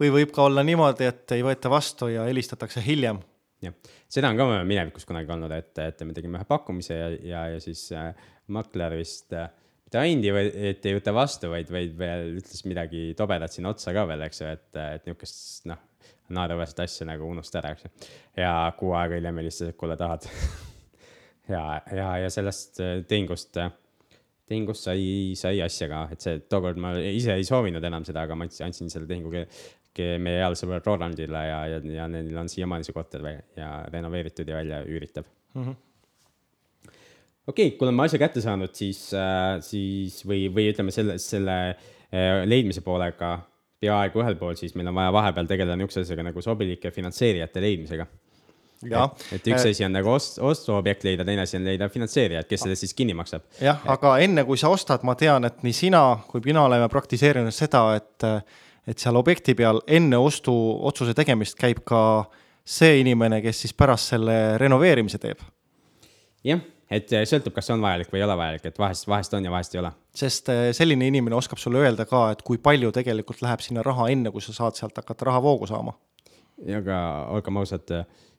[0.00, 3.20] või võib ka olla niimoodi, et ei võeta vastu ja helistatakse hiljem.
[3.62, 3.74] jah,
[4.08, 7.60] seda on ka minevikus kunagi olnud, et, et me tegime ühe pakkumise ja, ja, ja
[7.60, 8.14] siis äh,
[8.46, 9.50] makler vist äh,
[9.88, 14.04] mitte ainult et ei võta vastu, vaid, vaid veel ütles midagi tobedat sinna otsa ka
[14.10, 15.84] veel, eks ju, et, et niisugust noh
[16.28, 17.90] naeruväärset asja nagu unusta ära, eks ju.
[18.42, 20.28] ja kuu aega hiljem helistasid, kuule, tahad
[21.54, 23.72] ja, ja, ja sellest äh, tehingust, äh,
[24.48, 28.36] tehingust sai, sai asja ka, et see tookord ma ise ei soovinud enam seda, aga
[28.36, 29.32] ma andsin, selle tehingu
[29.98, 33.24] meie heale sõbrale Rolandile ja, ja, ja neil on siiamaani see korter
[33.56, 35.24] ja renoveeritud ja välja üüritav
[35.54, 35.64] mm.
[35.64, 35.87] -hmm
[37.48, 41.58] okei okay,, kui oleme asja kätte saanud, siis äh,, siis või, või ütleme selle, selle
[41.72, 43.38] äh, leidmise poolega
[43.80, 48.08] peaaegu ühel pool, siis meil on vaja vahepeal tegeleda niisuguse asjaga nagu sobilike finantseerijate leidmisega.
[48.78, 52.46] Et, et üks äh, asi on nagu ost-, ostuobjekt leida, teine asi on leida finantseerijad,
[52.46, 53.46] kes selle siis kinni maksab.
[53.62, 57.54] jah, aga enne kui sa ostad, ma tean, et nii sina kui mina oleme praktiseerinud
[57.54, 58.26] seda, et,
[58.86, 62.00] et seal objekti peal enne ostuotsuse tegemist käib ka
[62.68, 65.42] see inimene, kes siis pärast selle renoveerimise teeb.
[66.46, 69.34] jah et eh, sõltub, kas see on vajalik või ei ole vajalik, et vahest, vahest
[69.36, 69.92] on ja vahest ei ole.
[70.16, 74.08] sest eh, selline inimene oskab sulle öelda ka, et kui palju tegelikult läheb sinna raha,
[74.12, 75.94] enne kui sa saad sealt hakata rahavoogu saama.
[76.66, 77.02] ja aga
[77.36, 77.92] olgem ausad,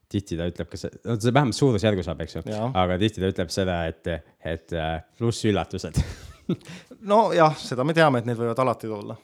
[0.09, 2.43] tihti ta ütleb ka see, no see vähemalt suurusjärgu saab, eks ju,
[2.81, 6.01] aga tihti ta ütleb seda, et, et eh, pluss üllatused
[7.13, 9.19] nojah, seda me teame, et need võivad alati tulla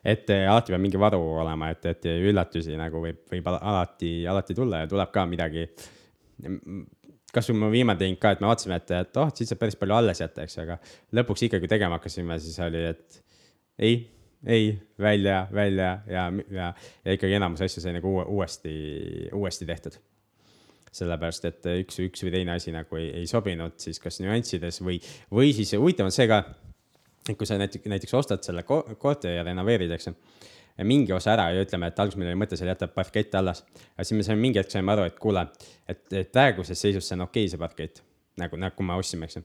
[0.00, 4.84] et alati peab mingi varu olema, et, et üllatusi nagu võib, võib alati, alati tulla
[4.84, 5.66] ja tuleb ka midagi
[7.34, 9.96] kasvõi mu viimane tehing ka, et me vaatasime, et, et oh, siit saab päris palju
[9.96, 10.78] alles jätta, eks, aga
[11.16, 13.20] lõpuks ikkagi tegema hakkasime, siis oli, et
[13.80, 14.00] ei,
[14.46, 16.70] ei, välja, välja ja, ja,
[17.04, 18.74] ja ikkagi enamus asju sai nagu uue, uuesti,
[19.36, 20.00] uuesti tehtud.
[20.90, 24.96] sellepärast, et üks, üks või teine asi nagu ei, ei sobinud siis kas nüanssides või,
[25.30, 26.40] või siis huvitav on see ka,
[27.28, 30.16] et kui sa näiteks, näiteks ostad selle korteri ja renoveerid, eks ju
[30.86, 33.64] mingi osa ära ja ütleme, et alguses meil oli mõte seal jätta parkett alles.
[33.94, 35.46] aga siis me saime mingi hetk saime aru, et kuule,
[35.88, 38.02] et, praeguses seisus see on okei okay,, see parkett
[38.40, 39.44] nagu, nagu me ostsime, eks ju.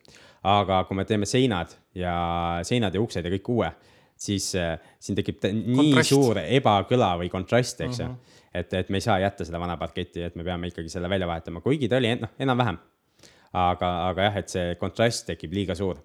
[0.52, 2.16] aga kui me teeme seinad ja
[2.68, 3.72] seinad ja uksed ja kõik uue,
[4.28, 6.14] siis äh, siin tekib nii kontrast.
[6.14, 8.42] suur ebakõla või kontrast, eks ju uh -huh..
[8.54, 11.28] et, et me ei saa jätta seda vana parketti, et me peame ikkagi selle välja
[11.28, 12.78] vahetama, kuigi ta oli noh, enam-vähem.
[13.54, 16.00] aga, aga jah, et see kontrast tekib liiga suur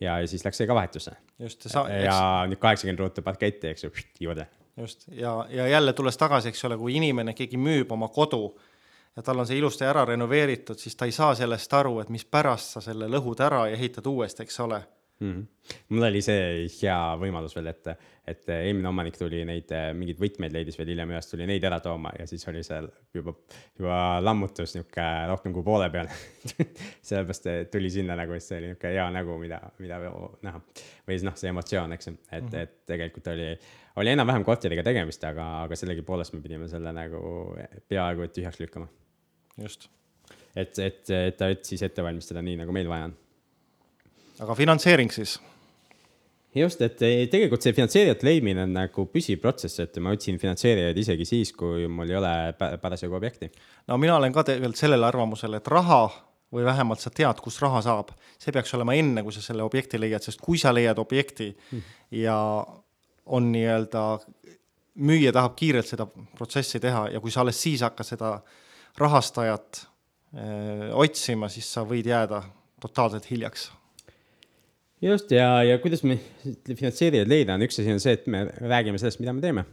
[0.00, 1.16] ja, ja siis läks see ka vahetusse.
[1.38, 2.16] just, ja, ja
[2.48, 4.46] nüüd kaheksakümmend ruutu parketti, eks ju, juurde.
[4.76, 8.44] just, ja, ja jälle tulles tagasi, eks ole, kui inimene, keegi müüb oma kodu
[9.16, 12.76] ja tal on see ilusti ära renoveeritud, siis ta ei saa sellest aru, et mispärast
[12.76, 14.80] sa selle lõhud ära ja ehitad uuesti, eks ole
[15.20, 15.32] mm.
[15.32, 15.74] -hmm.
[15.88, 17.88] mul oli see hea võimalus veel, et,
[18.32, 22.12] et eelmine omanik tuli neid mingeid võtmeid leidis veel hiljem üles, tuli neid ära tooma
[22.18, 23.34] ja siis oli seal juba,
[23.78, 26.10] juba lammutus nihuke rohkem kui poole peal
[27.08, 30.00] sellepärast tuli sinna nagu, see oli nihuke hea nägu, mida, mida
[30.46, 30.64] näha.
[31.06, 32.58] või siis noh, see emotsioon, eks ju, et mm, -hmm.
[32.62, 33.48] et tegelikult oli,
[34.02, 37.22] oli enam-vähem korteriga tegemist, aga, aga sellegipoolest me pidime selle nagu
[37.88, 38.88] peaaegu et tühjaks lükkama.
[39.60, 39.90] just.
[40.56, 43.18] et, et, et ta siis ette valmistada nii, nagu meil vaja on
[44.40, 45.38] aga finantseering siis?
[46.54, 50.98] just, et eh, tegelikult see finantseerijate leidmine on nagu püsiv protsess, et ma otsin finantseerijaid
[50.98, 52.32] isegi siis, kui mul ei ole
[52.82, 53.50] parasjagu objekti.
[53.86, 56.02] no mina olen ka tegelikult sellel arvamusel, et raha
[56.50, 60.00] või vähemalt sa tead, kus raha saab, see peaks olema enne, kui sa selle objekti
[60.00, 61.96] leiad, sest kui sa leiad objekti hmm.
[62.18, 62.36] ja
[63.30, 64.04] on nii-öelda,
[65.06, 68.32] müüja tahab kiirelt seda protsessi teha ja kui sa alles siis hakkad seda
[68.98, 69.84] rahastajat
[70.34, 72.42] öö, eh, otsima, siis sa võid jääda
[72.82, 73.70] totaalselt hiljaks
[75.02, 76.18] just ja, ja kuidas me
[76.68, 79.64] finantseerijaid leida on, üks asi on see, et me räägime sellest, mida me teeme.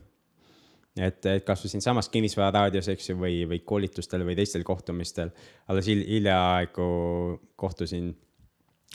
[0.98, 5.34] et, et kasvõi siinsamas kinnisvararaadios, eks ju, või, või koolitustel või teistel kohtumistel.
[5.68, 6.88] alles hiljaaegu
[7.56, 8.16] kohtusin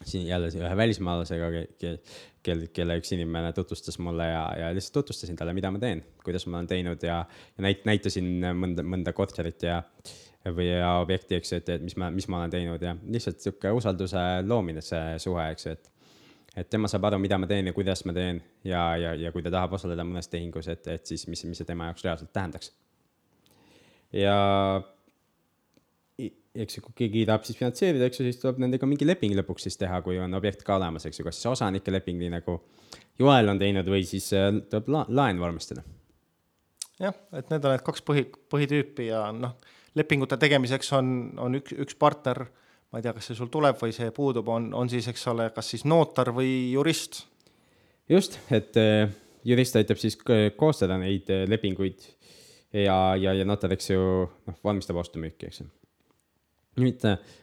[0.05, 1.51] siin jälle ühe välismaalasega,
[2.43, 6.47] kel, kelle üks inimene tutvustas mulle ja, ja lihtsalt tutvustasin talle, mida ma teen, kuidas
[6.49, 7.23] ma olen teinud ja,
[7.57, 9.83] ja näit-, näitasin mõnda, mõnda korterit ja
[10.57, 13.45] või ja objekti, eks ju, et, et mis ma, mis ma olen teinud ja lihtsalt
[13.45, 15.92] sihuke usalduse loomine, see suhe, eks ju, et
[16.57, 19.45] et tema saab aru, mida ma teen ja kuidas ma teen ja, ja, ja kui
[19.45, 22.73] ta tahab osaleda mõnes tehingus, et, et siis mis, mis see tema jaoks reaalselt tähendaks.
[24.13, 24.37] ja
[26.53, 29.67] eks ju, kui keegi tahab siis finantseerida, eks ju, siis tuleb nendega mingi leping lõpuks
[29.69, 32.59] siis teha, kui on objekt ka olemas, eks ju, kas siis osanike leping, nii nagu
[33.21, 35.85] Joel on teinud või siis äh, tuleb la laen vormistada.
[37.01, 39.57] jah, et need on need kaks põhi, põhitüüpi ja noh,
[39.99, 41.09] lepingute tegemiseks on,
[41.41, 42.45] on üks, üks partner,
[42.93, 45.49] ma ei tea, kas see sul tuleb või see puudub, on, on siis, eks ole,
[45.57, 47.23] kas siis notar või jurist.
[48.09, 49.07] just, et äh,
[49.49, 50.19] jurist aitab siis
[50.57, 52.05] koostada neid äh, lepinguid
[52.73, 54.03] ja, ja, ja notar, eks ju,
[54.49, 55.71] noh, valmistab ostu-müüki, eks ju
[56.81, 57.03] nüüd,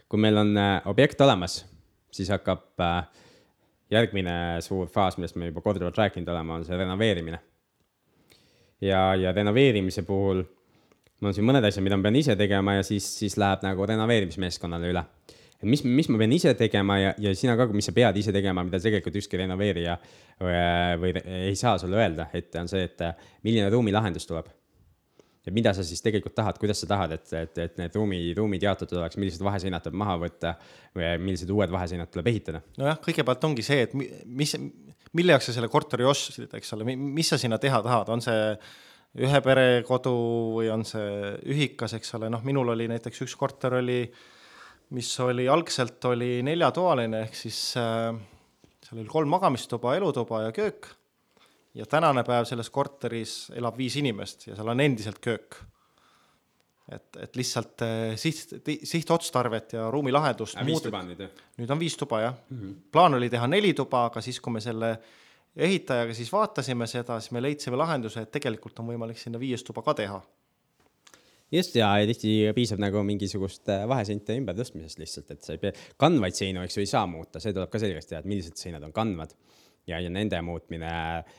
[0.09, 0.55] kui meil on
[0.89, 1.59] objekt olemas,
[2.09, 2.81] siis hakkab
[3.93, 4.33] järgmine
[4.65, 7.39] suur faas, millest me juba korduvalt rääkinud oleme, on see renoveerimine.
[8.81, 10.43] ja, ja renoveerimise puhul
[11.19, 13.85] mul on siin mõned asjad, mida ma pean ise tegema ja siis, siis läheb nagu
[13.85, 15.03] renoveerimismeeskonnale üle.
[15.67, 18.63] Mis, mis ma pean ise tegema ja, ja sina ka, mis sa pead ise tegema,
[18.67, 19.97] mida tegelikult ükski renoveerija
[20.39, 20.61] või,
[21.01, 21.13] või
[21.49, 23.03] ei saa sulle öelda, et on see, et
[23.43, 24.53] milline ruumilahendus tuleb
[25.49, 28.63] et mida sa siis tegelikult tahad, kuidas sa tahad, et, et, et need ruumi, ruumid
[28.63, 30.53] jaotatud oleks, millised vaheseinad tuleb maha võtta
[30.97, 32.61] või millised uued vaheseinad tuleb ehitada?
[32.79, 34.55] nojah, kõigepealt ongi see, et mis,
[35.17, 38.41] mille jaoks sa selle korteri ostsid, eks ole, mis sa sinna teha tahad, on see
[39.25, 40.13] ühe pere kodu
[40.59, 44.03] või on see ühikas, eks ole, noh, minul oli näiteks üks korter oli,
[44.89, 48.15] mis oli algselt oli neljatoaline ehk siis äh,
[48.83, 50.89] seal oli kolm magamistuba, elutuba ja köök
[51.77, 55.59] ja tänane päev selles korteris elab viis inimest ja seal on endiselt köök.
[56.89, 60.57] et, et lihtsalt eh, siht, sihtotstarvet ja ruumilahendust.
[60.65, 61.43] viis tuba on nüüd jah?
[61.61, 62.59] nüüd on viis tuba jah mm.
[62.59, 62.75] -hmm.
[62.91, 64.97] plaan oli teha neli tuba, aga siis, kui me selle
[65.55, 69.81] ehitajaga siis vaatasime seda, siis me leidsime lahenduse, et tegelikult on võimalik sinna viies tuba
[69.81, 70.21] ka teha
[71.51, 76.37] just ja, tihti piisab nagu mingisugust eh, vaheseinte ümbertõstmisest lihtsalt, et sa ei pea, kandvaid
[76.37, 78.95] seinu, eks ju, ei saa muuta, see tuleb ka selgeks teha, et millised seinad on
[78.95, 79.35] kandvad
[79.89, 81.37] ja, ja nende muutmine äh,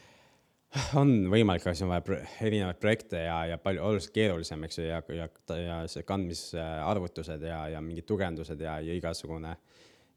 [1.00, 4.86] on võimalik, aga siis on vaja erinevaid projekte ja, ja palju oluliselt keerulisem, eks ju,
[4.86, 9.56] ja, ja, ja see kandmisarvutused ja, ja mingid tugevdused ja, ja igasugune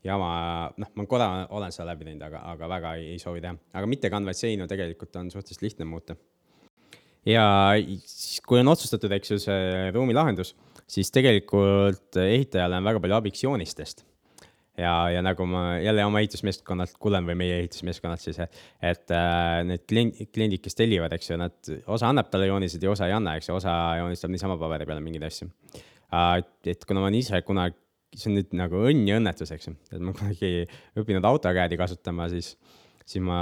[0.06, 0.30] jama,
[0.78, 3.56] noh, ma korra olen seda läbi teinud, aga, aga väga ei, ei soovi teha.
[3.74, 6.18] aga mittekandvaid seinu tegelikult on suhteliselt lihtne muuta.
[7.30, 7.46] Ja
[8.48, 10.56] kui on otsustatud, eks ju, see ruumilahendus,
[10.90, 14.04] siis tegelikult ehitajale on väga palju abiks joonistest
[14.78, 19.86] ja, ja nagu ma jälle oma ehitusmeeskonnalt kuulen või meie ehitusmeeskonnalt siis, et äh, need
[19.90, 21.56] kliendid, kliendid, kes tellivad, eks ju, nad,
[21.94, 25.04] osa annab talle joonised ja osa ei anna, eks ju, osa joonistab niisama paberi peale
[25.06, 26.42] mingeid asju äh,.
[26.74, 27.78] et kuna ma olen ise kunagi,
[28.14, 30.66] see on nüüd nagu õnn ja õnnetus, eks ju, et ma kunagi
[31.00, 32.56] õppinud autokäedi kasutama, siis
[33.06, 33.40] siis ma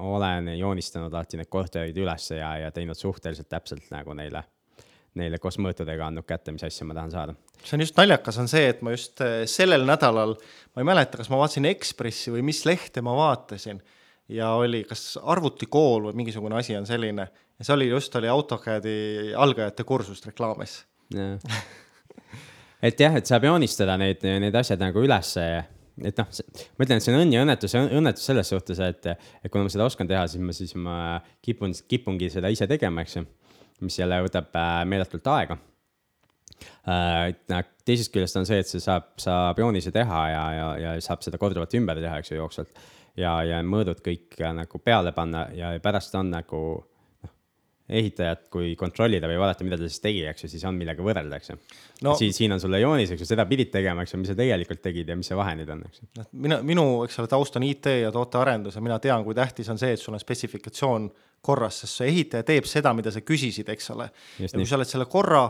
[0.00, 4.44] olen joonistanud alati need korterid ülesse ja, ja teinud suhteliselt täpselt nagu neile
[5.14, 7.34] neile koos mõõtudega andnud kätte, mis asja ma tahan saada.
[7.62, 10.34] see on just naljakas, on see, et ma just eh, sellel nädalal,
[10.74, 13.78] ma ei mäleta, kas ma vaatasin Ekspressi või mis lehte ma vaatasin
[14.34, 19.34] ja oli kas arvutikool või mingisugune asi on selline ja see oli just, oli AutoCAD-i
[19.38, 20.80] algajate kursust reklaamis
[22.82, 25.44] et jah, et saab joonistada neid, need asjad nagu ülesse
[26.02, 26.28] et noh,
[26.74, 29.72] ma ütlen, et see on õnn ja õnnetus, õnnetus selles suhtes, et, et kuna ma
[29.72, 30.98] seda oskan teha, siis ma, siis ma
[31.44, 33.26] kipun, kipungi seda ise tegema, eks ju
[33.84, 35.58] mis jälle võtab äh, meeletult aega.
[36.88, 41.24] Äh, teisest küljest on see, et see saab, saab joonise teha ja, ja, ja saab
[41.26, 42.82] seda korduvalt ümber teha, eks ju, jooksvalt.
[43.20, 46.93] ja, ja mõõdud kõik äh, nagu peale panna ja pärast on nagu noh,
[47.88, 51.36] ehitajat, kui kontrollida või vaadata, mida ta siis tegi, eks ju, siis on millega võrrelda,
[51.36, 51.56] eks ju
[52.06, 52.14] no,.
[52.16, 54.80] siin, siin on sulle joonis, eks ju, seda pidid tegema, eks ju, mis sa tegelikult
[54.86, 56.08] tegid ja mis see vahe nüüd on, eks ju.
[56.16, 59.68] noh, mina, minu, eks ole, taust on IT ja tootearendus ja mina tean, kui tähtis
[59.72, 61.10] on see, et sul on spetsifikatsioon
[61.44, 64.08] korras, sest see ehitaja teeb seda, mida sa küsisid, eks ole.
[64.40, 65.44] ja kui sa oled selle korra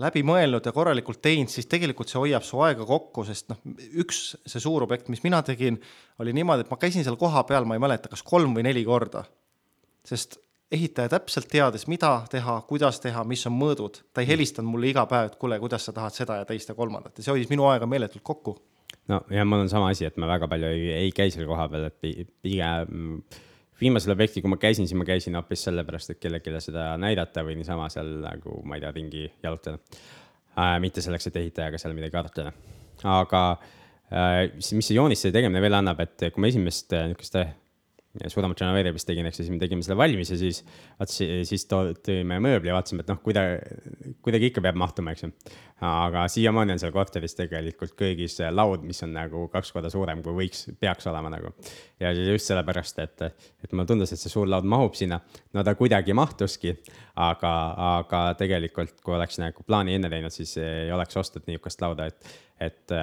[0.00, 3.62] läbi mõelnud ja korralikult teinud, siis tegelikult see hoiab su aega kokku, sest noh,
[4.02, 5.78] üks see suur objekt, mis mina tegin,
[6.22, 9.24] oli niimoodi, et ma käisin seal kohapeal, ma ei mäleta, kas kolm või neli korda.
[10.06, 10.38] sest
[10.72, 14.32] ehitaja täpselt teadis, mida teha, kuidas teha, mis on mõõdud, ta ei mm.
[14.34, 17.26] helistanud mulle iga päev, et kuule, kuidas sa tahad seda ja teist ja kolmandat ja
[17.26, 18.56] see hoidis minu aega meeletult kokku.
[19.10, 21.88] no ja mul on sama asi, et ma väga palju ei, ei käi seal kohapeal,
[21.90, 23.24] et pigem
[23.80, 27.56] viimasel objektil, kui ma käisin, siis ma käisin hoopis sellepärast, et kellelegi seda näidata või
[27.58, 30.76] niisama seal nagu, ma ei tea, ringi jalutada äh,.
[30.84, 32.52] mitte selleks, et ehitajaga seal midagi arutada.
[33.02, 33.42] aga
[34.12, 34.44] äh,
[34.76, 37.08] mis see jooniste tegemine veel annab, et kui ma esimest äh,
[38.10, 40.64] niisugust suuremat renoveerimist tegin, ehk siis me tegime selle valmis ja siis,
[40.98, 45.30] vaat siis tõime mööbli ja vaatasime, et noh, kuidagi, kuidagi ikka peab mahtuma, eks ju.
[45.86, 50.34] aga siiamaani on seal korteris tegelikult köögis laud, mis on nagu kaks korda suurem, kui
[50.40, 51.52] võiks, peaks olema nagu.
[52.02, 53.22] ja just sellepärast, et,
[53.62, 55.20] et mulle tundus, et see suur laud mahub sinna.
[55.54, 56.74] no ta kuidagi mahtuski,
[57.14, 57.52] aga,
[57.92, 62.34] aga tegelikult, kui oleks nagu plaani enne teinud, siis ei oleks ostnud niisugust lauda, et,
[62.58, 62.98] et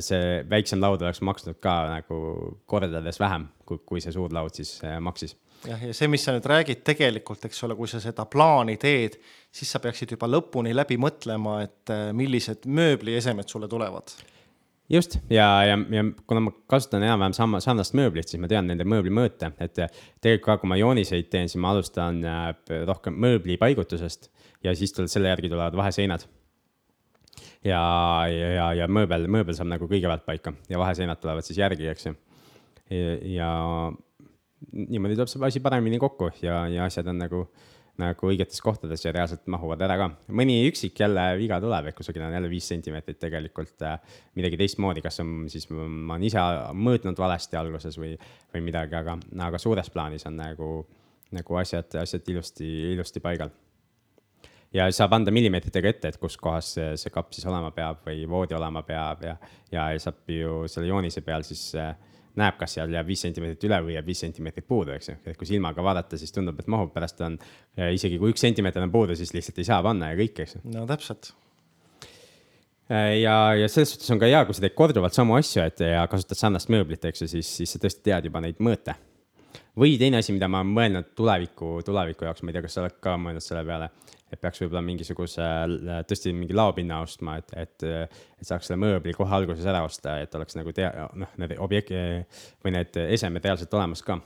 [0.00, 2.18] see väiksem laud oleks maksnud ka nagu
[2.70, 5.36] kordades vähem, kui, kui see suur laud siis äh, maksis.
[5.68, 9.18] jah, ja see, mis sa nüüd räägid tegelikult, eks ole, kui sa seda plaani teed,
[9.52, 14.14] siis sa peaksid juba lõpuni läbi mõtlema, et äh, millised mööbliesemed sulle tulevad.
[14.88, 18.88] just ja, ja, ja kuna ma kasutan enam-vähem sama, sarnast mööblit, siis ma tean nende
[18.88, 22.48] mööbli mõõte, et tegelikult ka, kui ma jooniseid teen, siis ma alustan äh,
[22.88, 24.30] rohkem mööbli paigutusest
[24.64, 26.24] ja siis tuleb selle järgi tulevad vaheseinad
[27.64, 27.82] ja,
[28.28, 32.08] ja, ja, ja mööbel, mööbel saab nagu kõigepealt paika ja vaheseinad tulevad siis järgi, eks
[32.10, 32.16] ju.
[33.34, 33.50] ja
[34.72, 37.44] niimoodi tuleb see asi paremini kokku ja, ja asjad on nagu,
[38.00, 40.10] nagu õigetes kohtades ja reaalselt mahuvad ära ka.
[40.36, 43.98] mõni üksik jälle viga tuleb, et kusagil on jälle viis sentimeetrit tegelikult äh,
[44.38, 46.44] midagi teistmoodi, kas on siis, ma olen ise
[46.76, 48.14] mõõtnud valesti alguses või,
[48.54, 50.72] või midagi, aga, aga suures plaanis on nagu,
[51.34, 53.52] nagu asjad, asjad ilusti, ilusti paigal
[54.74, 58.24] ja saab anda millimeetritega ette, et kus kohas see, see kapp siis olema peab või
[58.30, 59.36] voodi olema peab ja,
[59.72, 61.94] ja saab ju selle joonise peal siis äh,
[62.40, 65.16] näeb, kas seal jääb viis sentimeetrit üle või jääb viis sentimeetrit puudu, eks ju.
[65.30, 67.38] et kui silmaga vaadata, siis tundub, et mahub, pärast on
[67.94, 70.64] isegi kui üks sentimeeter on puudu, siis lihtsalt ei saa panna ja kõik, eks ju.
[70.74, 71.30] no täpselt.
[72.90, 75.80] Äh, ja, ja selles suhtes on ka hea, kui sa teed korduvalt samu asju, et
[75.86, 78.96] ja kasutad sarnast mööblit, eks ju, siis, siis sa tõesti tead juba neid mõõte.
[79.80, 82.84] Või teine asi, mida ma olen mõelnud tuleviku, tuleviku jaoks, ma ei tea, kas sa
[82.84, 83.90] oled ka mõelnud selle peale
[84.34, 85.46] et peaks võib-olla mingisuguse
[86.08, 87.86] tõesti mingi laopinna ostma, et, et,
[88.40, 91.98] et saaks selle mööbli kohe alguses ära osta, et oleks nagu tea-, noh, need objekti
[92.64, 94.18] või need esemed reaalselt olemas ka.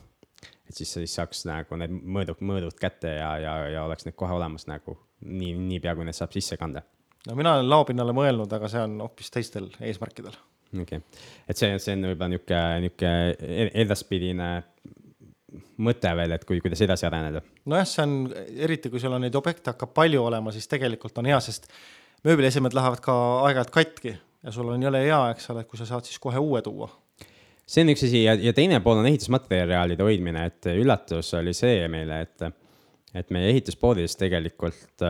[0.69, 4.37] et siis, siis saaks nagu need mõõdud, mõõdud kätte ja, ja, ja oleks need kohe
[4.37, 6.85] olemas nagu nii, niipea, kui need saab sisse kanda.
[7.27, 10.37] no mina olen laopinnale mõelnud, aga see on hoopis teistel eesmärkidel.
[10.73, 14.53] okei okay., et see, see on võib-olla niisugune, niisugune e-, edaspidine
[15.81, 17.43] mõte veel, et kui, kuidas edasi areneda?
[17.71, 18.15] nojah, see on,
[18.67, 21.69] eriti kui sul on neid objekte hakkab palju olema, siis tegelikult on hea, sest
[22.27, 23.15] mööbliesemed lähevad ka
[23.47, 26.63] aeg-ajalt katki ja sul on jõle hea, eks ole, kui sa saad siis kohe uue
[26.65, 26.91] tuua.
[27.67, 31.89] see on üks asi ja, ja teine pool on ehitusmaterjalide hoidmine, et üllatus oli see
[31.93, 32.49] meile, et,
[33.15, 35.07] et meie ehituspoodides tegelikult,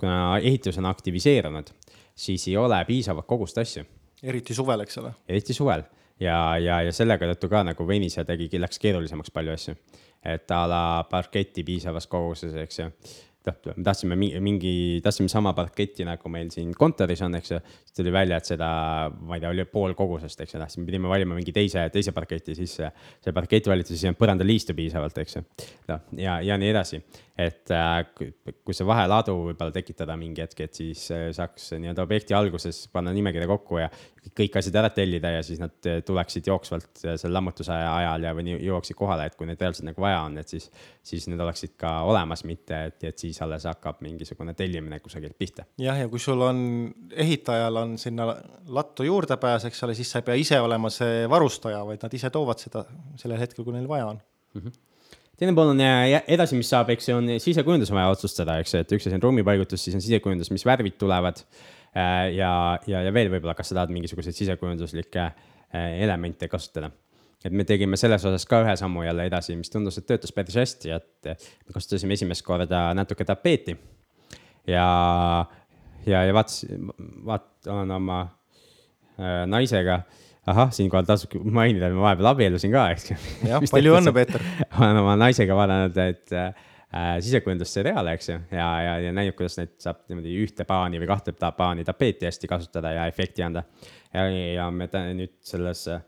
[0.00, 1.74] kuna ehitus on aktiviseerunud,
[2.14, 3.84] siis ei ole piisavat kogust asju.
[4.22, 5.16] eriti suvel, eks ole.
[5.28, 5.82] eriti suvel
[6.20, 9.74] ja, ja, ja sellega tõttu ka nagu venis ja tegi, läks keerulisemaks palju asju.
[10.24, 12.90] et a la parketti piisavas koguses, eks ju
[13.46, 17.60] noh, me tahtsime mingi, tahtsime sama parketti, nagu meil siin kontoris on, eks ju.
[17.84, 18.68] siis tuli välja, et seda,
[19.10, 22.54] ma ei tea, oli pool kogusest, eks ju, tahtsime, pidime valima mingi teise, teise parketi
[22.58, 22.90] sisse.
[23.24, 25.44] see parkett valiti, siis ei olnud põrandaliistu piisavalt, eks ju.
[25.88, 27.00] noh, ja, ja nii edasi
[27.40, 28.00] et äh,
[28.64, 33.12] kui see vaheladu võib-olla tekitada mingi hetk, et siis äh, saaks nii-öelda objekti alguses panna
[33.16, 33.88] nimekirja kokku ja
[34.36, 38.56] kõik asjad ära tellida ja siis nad äh, tuleksid jooksvalt selle lammutuse ajal ja, või
[38.56, 40.68] jõuaksid kohale, et kui neid reaalselt nagu vaja on, et siis,
[41.06, 45.66] siis need oleksid ka olemas, mitte et, et siis alles hakkab mingisugune tellimine kusagilt pihta.
[45.80, 46.60] jah, ja kui sul on,
[47.14, 48.28] ehitajal on sinna
[48.68, 52.32] lattu juurdepääs, eks ole, siis sa ei pea ise olema see varustaja, vaid nad ise
[52.34, 52.84] toovad seda
[53.20, 54.60] sellel hetkel, kui neil vaja on mm.
[54.60, 54.78] -hmm
[55.40, 58.96] teine pool on edasi, mis saab, eks ju, on sisekujundus on vaja otsustada, eks et
[58.96, 61.40] üks asi on ruumipaigutus, siis on sisekujundus, mis värvid tulevad.
[61.90, 62.50] Äh, ja,
[62.86, 66.92] ja, ja veel võib-olla, kas sa tahad mingisuguseid sisekujunduslikke äh, elemente kasutada.
[67.44, 70.58] et me tegime selles osas ka ühe sammu jälle edasi, mis tundus, et töötas päris
[70.60, 73.78] hästi, et me kasutasime esimest korda natuke tapeeti.
[74.66, 74.86] ja,
[76.06, 76.92] ja, ja vaatasin,
[77.26, 80.02] vaat-, olen oma äh, naisega
[80.48, 83.10] ahah, siinkohal tasub mainida, et ma vahepeal abiellusin ka, eks
[83.46, 84.44] jah, palju õnne, Peeter.
[84.80, 86.52] olen oma naisega vaadanud, et äh,
[87.22, 91.34] sisekujundusseriaale, eks ju, ja, ja, ja näinud, kuidas neid saab niimoodi ühte paani või kahte
[91.36, 93.64] paani tapeeti hästi kasutada ja efekti anda.
[94.14, 96.02] ja, ja me nüüd selles äh,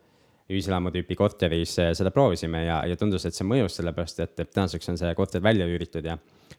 [0.53, 4.93] ühiselamu tüüpi korteris äh, seda proovisime ja, ja tundus, et see mõjus, sellepärast et tänaseks
[4.93, 6.17] on see korter välja üüritud ja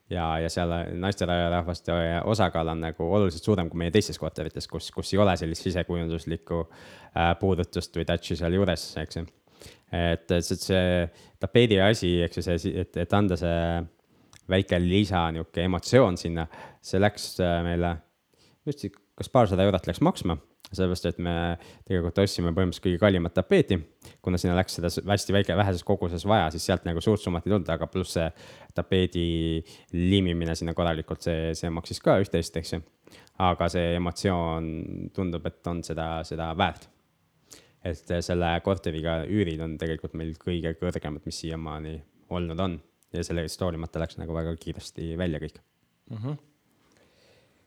[0.10, 1.96] ja, ja seal naisterahvaste
[2.30, 6.62] osakaal on nagu oluliselt suurem kui meie teistes korterites, kus, kus ei ole sellist sisekujunduslikku
[6.64, 9.26] äh, puudutust või touch'i seal juures, eks ju.
[9.92, 10.86] et, et see
[11.42, 13.60] tapeedi asi, eks ju, see, et, et anda see
[14.50, 16.48] väike lisa niisugune emotsioon sinna,
[16.84, 17.96] see läks äh, meile,
[18.68, 20.38] ütlesin, kas paarsada eurot läks maksma
[20.76, 21.34] sellepärast et me
[21.88, 23.80] tegelikult ostsime põhimõtteliselt kõige kallimat tapeeti.
[24.22, 27.54] kuna sinna läks seda hästi väike, väheses koguses vaja, siis sealt nagu suurt summat ei
[27.54, 28.30] tulnud, aga pluss see
[28.76, 29.26] tapeedi
[29.94, 32.82] liimimine sinna korralikult, see, see maksis ka üht-teist, eks ju.
[33.44, 34.72] aga see emotsioon
[35.16, 36.90] tundub, et on seda, seda väärt.
[37.84, 41.98] et selle korteriga üürid on tegelikult meil kõige kõrgemad, mis siiamaani
[42.32, 42.80] olnud on
[43.14, 46.18] ja sellest hoolimata läks nagu väga kiiresti välja kõik mm.
[46.18, 46.38] -hmm.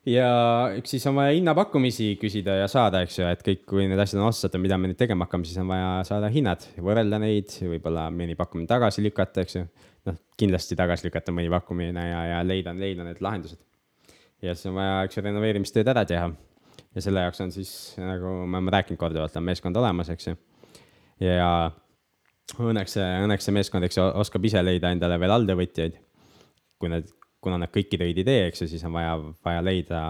[0.07, 0.31] Ja
[0.79, 4.23] eks siis on vaja hinnapakkumisi küsida ja saada, eks ju, et kõik, kui need asjad
[4.23, 8.09] on otsustatud, mida me nüüd tegema hakkame, siis on vaja saada hinnad, võrrelda neid, võib-olla
[8.15, 9.67] mõni pakkumine tagasi lükata, eks ju.
[10.07, 13.59] noh, kindlasti tagasi lükata mõni pakkumine ja, ja leida, leida need lahendused.
[14.43, 16.31] ja siis on vaja, eks ju, renoveerimistööd ära teha
[16.97, 20.39] ja selle jaoks on siis nagu me oleme rääkinud korduvalt, on meeskond olemas, eks ju.
[21.25, 21.51] ja
[22.63, 25.99] õnneks, õnneks see meeskond, eks ju, oskab ise leida endale veel alltöövõtjaid.
[26.81, 27.09] kui need,
[27.47, 29.15] kuna nad kõiki töid ei tee, eks ju, siis on vaja,
[29.47, 30.03] vaja leida,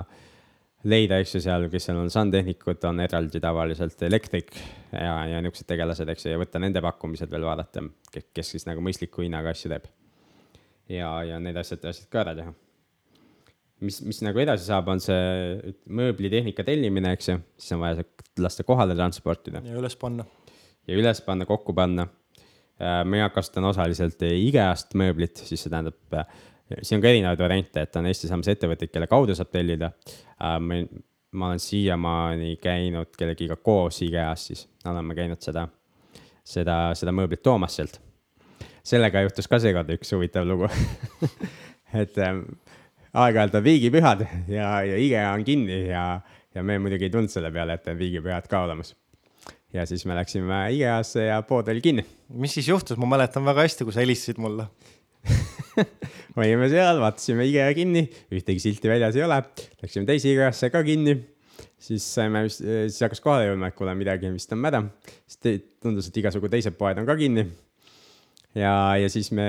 [0.89, 4.53] leida, eks ju, seal, kes seal on sandtehnikud, on eraldi tavaliselt elektrik
[4.93, 8.85] ja, ja niisugused tegelased, eks ju, ja võtta nende pakkumised veel vaadata, kes siis nagu
[8.85, 9.91] mõistliku hinnaga asju teeb.
[10.93, 12.55] ja, ja need asjad, asjad ka ära teha
[13.85, 18.05] mis, mis nagu edasi saab, on see mööblitehnika tellimine, eks ju, siis on vaja
[18.43, 19.63] lasta kohale transportida.
[19.65, 20.27] ja üles panna.
[20.89, 22.09] ja üles panna, kokku panna.
[22.77, 26.27] Äh, mina kasutan osaliselt IKEA-st mööblit, siis see tähendab, äh,
[26.83, 29.93] siin on ka erinevaid variante, et on Eesti saamas ettevõtteid, kelle kaudu saab tellida.
[30.43, 30.59] Äh,
[31.37, 35.67] ma olen siiamaani käinud kellegiga koos IKEA-s, siis oleme käinud seda,
[36.45, 38.01] seda, seda mööblit toomas sealt.
[38.87, 40.69] sellega juhtus ka seekord üks huvitav lugu
[42.03, 42.45] et ähm,
[43.13, 46.21] aeg-ajalt on riigipühad ja, ja IKEA on kinni ja,
[46.55, 48.95] ja me muidugi ei tulnud selle peale, et on riigipühad ka olemas.
[49.75, 52.07] ja siis me läksime IKEA-sse ja pood oli kinni.
[52.29, 54.71] mis siis juhtus, ma mäletan väga hästi, kui sa helistasid mulle
[56.41, 59.41] olime seal, vaatasime IKEA kinni, ühtegi silti väljas ei ole,
[59.83, 61.19] läksime teise IKEA-sse ka kinni
[61.79, 64.83] siis saime, siis hakkas kohale jõudma, et kuule, midagi vist on mäda.
[65.29, 67.47] siis tundus, et igasugu teised poed on ka kinni.
[68.55, 69.47] ja, ja siis me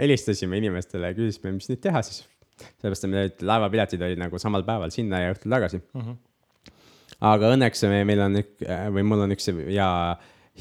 [0.00, 2.24] helistasime inimestele ja küsisime, mis nüüd teha siis
[2.62, 6.02] sellepärast, et need laevapiletid olid nagu samal päeval sinna ja õhtul tagasi mm.
[6.02, 6.74] -hmm.
[7.32, 8.52] aga õnneks me, meil on ük,
[8.96, 9.90] või mul on üks hea,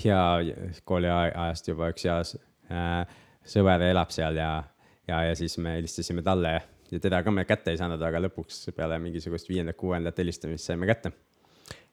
[0.03, 0.21] hea
[0.87, 2.17] kooliajast juba üks hea
[2.71, 4.63] äh, sõber elab seal ja,
[5.11, 6.55] ja, ja siis me helistasime talle
[6.91, 11.11] ja teda ka me kätte ei saanud, aga lõpuks peale mingisugust viiendat-kuuendat helistamist saime kätte.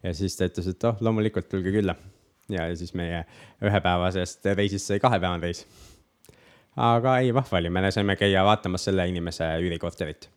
[0.03, 1.95] ja siis ta ütles, et oh, loomulikult tulge külla.
[2.49, 3.25] ja, ja siis meie
[3.62, 5.66] ühepäevasest reisist sai kahepäevane reis
[6.79, 10.29] aga ei, vahva oli, me saime käia vaatamas selle inimese üürikorterit.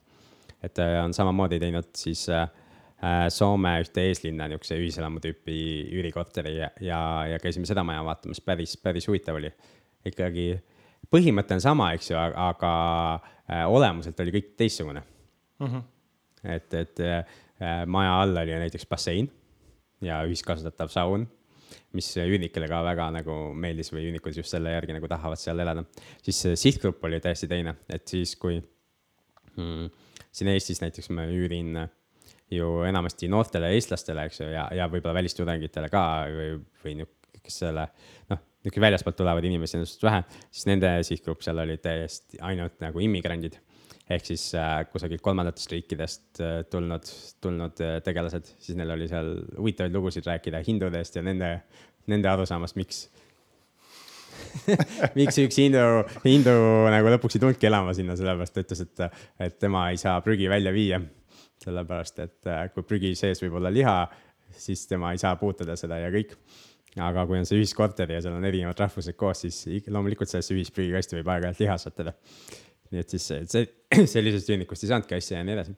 [0.64, 2.50] et äh, on samamoodi teinud siis äh,
[3.04, 5.56] äh, Soome ühte eeslinna niisuguse ühiselamu tüüpi
[5.90, 7.00] üürikorteri ja, ja,
[7.32, 9.52] ja käisime seda maja vaatamas, päris, päris huvitav oli.
[10.06, 10.62] ikkagi
[11.12, 12.72] põhimõte on sama, eks ju, aga
[13.18, 15.68] äh, olemuselt oli kõik teistsugune mm.
[15.68, 15.84] -hmm.
[16.56, 19.30] et, et äh, maja all oli näiteks bassein
[20.02, 21.28] ja ühiskasutatav saun
[21.96, 25.84] mis üürnikele ka väga nagu meeldis või üürnikud just selle järgi nagu tahavad seal elada.
[26.24, 28.60] siis sihtgrupp oli täiesti teine, et siis kui
[29.56, 29.90] mm,
[30.32, 31.76] siin Eestis näiteks ma üürin
[32.52, 36.96] ju enamasti noortele eestlastele, eks ju, ja, ja võib-olla välistudengitele ka või, või
[37.42, 37.88] kes selle
[38.32, 42.80] noh, niisugune väljaspoolt tulevaid inimesi on suhteliselt vähe, siis nende sihtgrupp seal oli täiesti ainult
[42.84, 43.58] nagu immigrandid
[44.12, 47.08] ehk siis äh, kusagilt kolmandatest riikidest äh, tulnud,
[47.42, 51.54] tulnud äh, tegelased, siis neil oli seal huvitavaid lugusid rääkida hindudest ja nende,
[52.12, 53.06] nende arusaamast, miks
[55.20, 55.84] miks üks hindu,
[56.26, 56.54] hindu
[56.92, 59.04] nagu lõpuks ei tulnudki elama sinna, sellepärast ta ütles, et,
[59.48, 61.02] et tema ei saa prügi välja viia.
[61.62, 63.96] sellepärast, et äh, kui prügi sees võib olla liha,
[64.58, 66.34] siis tema ei saa puutuda seda ja kõik.
[67.00, 71.20] Aga kui on see ühiskorter ja seal on erinevad rahvused koos, siis loomulikult sellesse ühisprügikasti
[71.20, 72.16] võib aeg-ajalt liha sattuda
[72.92, 73.68] nii et siis see,
[74.14, 75.76] sellisest üürnikust ei saanudki asja ja nii edasi.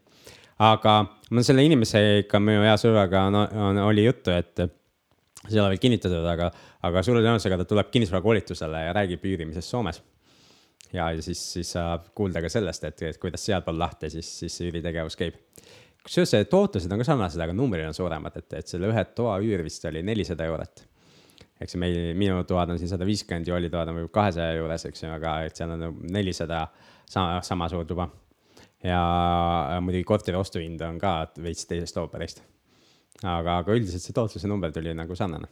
[0.63, 0.95] aga
[1.31, 3.37] mul selle inimesega, minu hea sõbraga on,
[3.67, 4.63] on, oli juttu, et
[5.43, 6.49] see ei ole veel kinnitatud, aga,
[6.87, 10.01] aga suure tõenäosusega ta tuleb kinnisvarakoolitusele ja räägib üürimisest Soomes.
[10.93, 15.19] ja, siis, siis saab kuulda ka sellest, et, et kuidas sealpool lahti siis, siis üüritegevus
[15.19, 15.37] käib.
[16.03, 19.37] kusjuures see tootlused on ka sarnased, aga numbrid on suuremad, et, et selle ühe toa
[19.43, 20.87] üür vist oli nelisada eurot
[21.63, 25.05] eks meil, minu toad on siin sada viiskümmend, Jooli toad on võib-olla kahesaja juures, eks
[25.05, 26.65] ju, aga et seal on nagu nelisada
[27.09, 28.09] sama, sama suur tuba.
[28.83, 32.41] ja muidugi korteri ostuhind on ka veits teisest ooperist.
[33.23, 35.47] aga, aga üldiselt see tootluse number tuli nagu sarnane.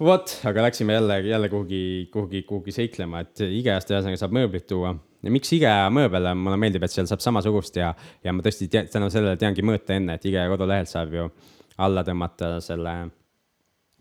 [0.00, 4.94] vot, aga läksime jälle, jälle kuhugi, kuhugi, kuhugi seiklema, et IKEA-st ühesõnaga saab mööblit tuua.
[5.22, 7.92] ja miks IKEA mööbel, mulle meeldib, et seal saab samasugust ja,
[8.24, 11.30] ja ma tõesti tänu sellele teangi mõõta enne, et IKEA kodulehelt saab ju
[11.78, 12.94] alla tõmmata selle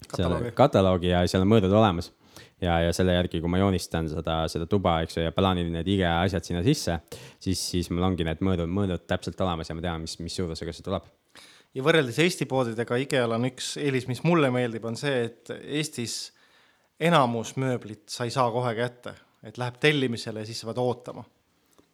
[0.06, 2.12] kataloogi, kataloogi ja seal on mõõdud olemas.
[2.62, 5.88] ja, ja selle järgi, kui ma joonistan seda, seda tuba, eks ju, ja plaanin need
[5.98, 7.00] IKEA asjad sinna sisse,
[7.40, 10.74] siis, siis mul ongi need mõõdud, mõõdud täpselt olemas ja ma tean, mis, mis suurusega
[10.74, 11.06] see tuleb
[11.78, 16.18] ja võrreldes Eesti poodidega IKEA-l on üks eelis, mis mulle meeldib, on see, et Eestis
[17.00, 19.14] enamus mööblit sa ei saa kohe kätte,
[19.46, 21.26] et läheb tellimisele ja siis sa pead ootama.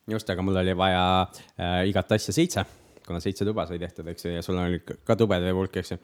[0.07, 2.65] just, aga mul oli vaja äh, igat asja seitse
[3.13, 5.99] kuna seitse tuba sai tehtud, eks ju, ja sul oli ka tubede hulk, eks ju.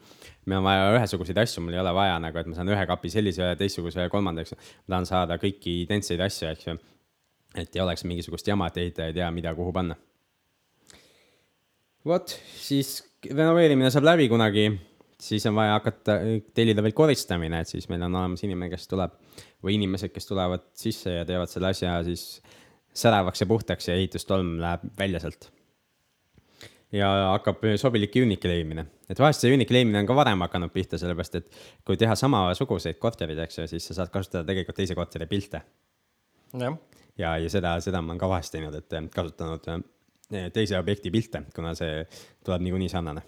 [0.46, 3.10] meil on vaja ühesuguseid asju, mul ei ole vaja nagu, et ma saan ühe kapi
[3.10, 4.60] sellise, teistsuguse ja kolmanda, eks ju.
[4.84, 6.76] ma tahan saada kõiki identseid asju, eks ju.
[7.58, 9.98] et ei oleks mingisugust jama, et ehitaja ei tea, mida kuhu panna.
[12.06, 14.70] vot, siis renoveerimine saab läbi kunagi,
[15.20, 16.20] siis on vaja hakata,
[16.54, 19.18] tellida veel koristamine, et siis meil on olemas inimene, kes tuleb
[19.64, 22.28] või inimesed, kes tulevad sisse ja teevad selle asja siis
[22.96, 25.50] säravaks ja puhtaks ja ehitustolm läheb välja sealt.
[26.94, 30.98] Ja hakkab sobilik üünike leidmine, et vahest see üünike leidmine on ka varem hakanud pihta,
[30.98, 35.28] sellepärast et kui teha samasuguseid korterid, eks ju, siis sa saad kasutada tegelikult teise korteri
[35.30, 35.62] pilte.
[36.58, 36.78] jah.
[37.18, 41.44] ja, ja seda, seda ma olen ka vahest teinud, et kasutanud eh, teise objekti pilte,
[41.54, 42.02] kuna see
[42.44, 43.26] tuleb niikuinii sarnane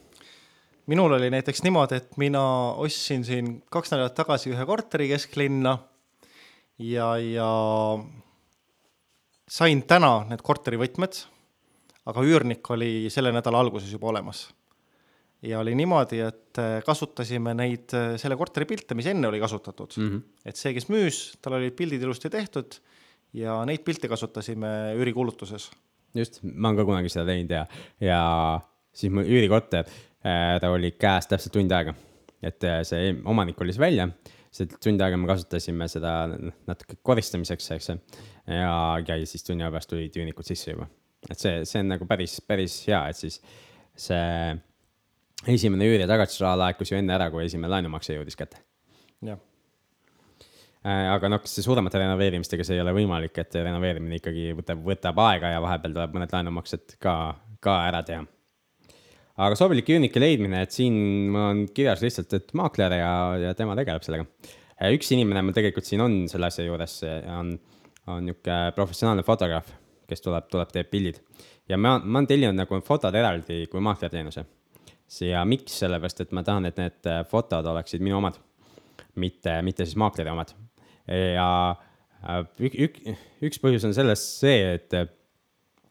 [0.87, 2.43] minul oli näiteks niimoodi, et mina
[2.83, 5.77] ostsin siin kaks nädalat tagasi ühe korteri kesklinna
[6.79, 7.49] ja, ja
[9.49, 11.23] sain täna need korterivõtmed,
[12.11, 14.49] aga üürnik oli selle nädala alguses juba olemas.
[15.43, 19.97] ja oli niimoodi, et äh, kasutasime neid, äh, selle korteri pilte, mis enne oli kasutatud
[19.97, 20.11] mm.
[20.11, 20.21] -hmm.
[20.47, 22.79] et see, kes müüs, tal olid pildid ilusti tehtud
[23.35, 25.71] ja neid pilte kasutasime üürikuulutuses.
[26.15, 27.67] just, ma olen ka kunagi seda teinud ja,
[28.01, 28.21] ja
[28.93, 29.91] siis mul üürikorter,
[30.27, 31.95] äh, ta oli käes täpselt tund aega.
[32.43, 34.09] et see omanik kolis välja
[34.53, 36.13] see tund aega me kasutasime seda
[36.69, 40.89] natuke koristamiseks, eks ja, ja siis tunni aja pärast tulid üürnikud sisse juba.
[41.31, 43.41] Et see, see on nagu päris, päris hea, et siis
[43.99, 44.59] see
[45.53, 48.63] esimene üür ja tagatisraha laekus ju enne ära, kui esimene laenumakse jõudis kätte.
[49.23, 49.39] jah
[50.87, 55.25] äh, aga noh, see suuremate renoveerimistega see ei ole võimalik, et renoveerimine ikkagi võtab, võtab
[55.29, 57.17] aega ja vahepeal tuleb mõned laenumaksed ka,
[57.63, 58.27] ka ära teha
[59.41, 63.13] aga sobilik üürnike leidmine, et siin on kirjas lihtsalt, et maakler ja,
[63.49, 64.27] ja tema tegeleb sellega.
[64.93, 66.99] üks inimene mul tegelikult siin on selle asja juures,
[67.31, 67.55] on,
[68.13, 69.71] on niisugune professionaalne fotograaf,
[70.13, 71.23] kes tuleb, tuleb, teeb pildid.
[71.69, 74.45] ja ma, ma olen tellinud nagu fotod eraldi kui maaklerteenuse.
[75.29, 78.39] ja miks, sellepärast et ma tahan, et need fotod oleksid minu omad,
[79.17, 80.55] mitte, mitte siis maakleri omad.
[81.09, 81.49] ja
[82.61, 83.03] ük, ük,
[83.49, 85.03] üks põhjus on selles see, et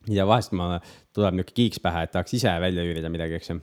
[0.09, 0.77] ja vahest ma,
[1.15, 3.59] tuleb niisugune kiiks pähe, et tahaks ise välja üürida midagi, eks ju.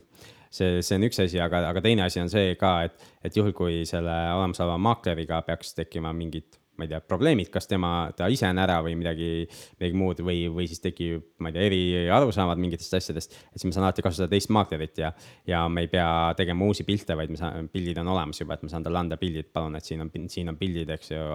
[0.49, 3.53] see, see on üks asi, aga, aga teine asi on see ka, et, et juhul,
[3.57, 8.47] kui selle olemasoleva maakleriga peaks tekkima mingid, ma ei tea, probleemid, kas tema, ta ise
[8.47, 9.29] on ära või midagi,
[9.77, 13.35] midagi muud või, või siis tekib, ma ei tea, eriarusaamad mingitest asjadest.
[13.51, 15.13] et siis ma saan alati kasutada teist maaklerit ja,
[15.49, 16.09] ja me ei pea
[16.39, 19.19] tegema uusi pilte, vaid me saan, pildid on olemas juba, et ma saan talle anda
[19.19, 21.25] pildid, palun, et siin on, siin on pildid, eks ju,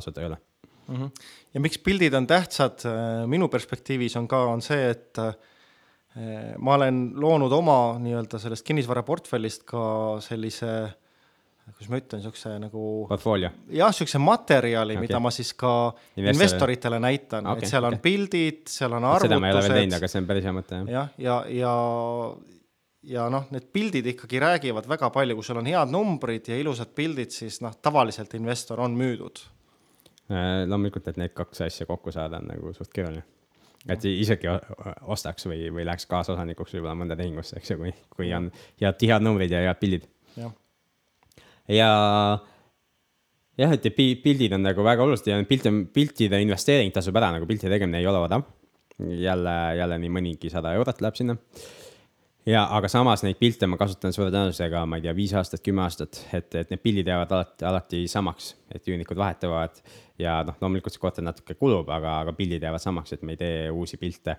[0.00, 0.40] asuda üle
[0.88, 0.96] mm.
[0.96, 1.10] -hmm.
[1.54, 5.34] ja miks pildid on tähtsad äh, minu perspektiivis on ka, on see, et äh,
[6.58, 9.82] ma olen loonud oma nii-öelda sellest kinnisvaraportfellist ka
[10.24, 10.70] sellise
[11.72, 12.82] kuidas ma ütlen, niisuguse nagu.
[13.10, 13.52] portfoolio.
[13.68, 15.72] jah, niisuguse materjali okay., mida ma siis ka
[16.16, 16.34] Investor...
[16.34, 18.04] investoritele näitan okay,, et seal on okay.
[18.10, 19.32] pildid, seal on arvutused.
[19.32, 20.92] seda ma ei ole veel teinud, aga see on päris hea mõte, jah.
[20.92, 21.74] jah, ja, ja,
[23.10, 26.58] ja, ja noh, need pildid ikkagi räägivad väga palju, kui sul on head numbrid ja
[26.58, 29.46] ilusad pildid, siis noh, tavaliselt investor on müüdud
[30.26, 33.22] Äh, loomulikult, et need kaks asja kokku saada on nagu suht keeruline.
[33.86, 34.48] et isegi
[35.14, 38.48] ostaks või, või läheks kaasosanikuks võib-olla mõnda tehingusse, eks ju, kui, kui on
[38.82, 40.08] head tihedad numbrid ja head pildid.
[40.34, 40.50] ja,
[41.68, 41.88] ja
[43.58, 47.70] jah, et pildid on nagu väga olulised ja pilte, piltide investeering tasub ära, nagu pilti
[47.72, 48.46] tegemine ei ole odav.
[48.96, 51.36] jälle, jälle nii mõnigi sada eurot läheb sinna
[52.46, 55.84] ja, aga samas neid pilte ma kasutan suure tõenäosusega, ma ei tea, viis aastat, kümme
[55.84, 59.82] aastat, et, et need pildid jäävad alati, alati samaks, et üürnikud vahetuvad.
[60.22, 63.42] ja noh, loomulikult see korter natuke kulub, aga, aga pildid jäävad samaks, et me ei
[63.42, 64.38] tee uusi pilte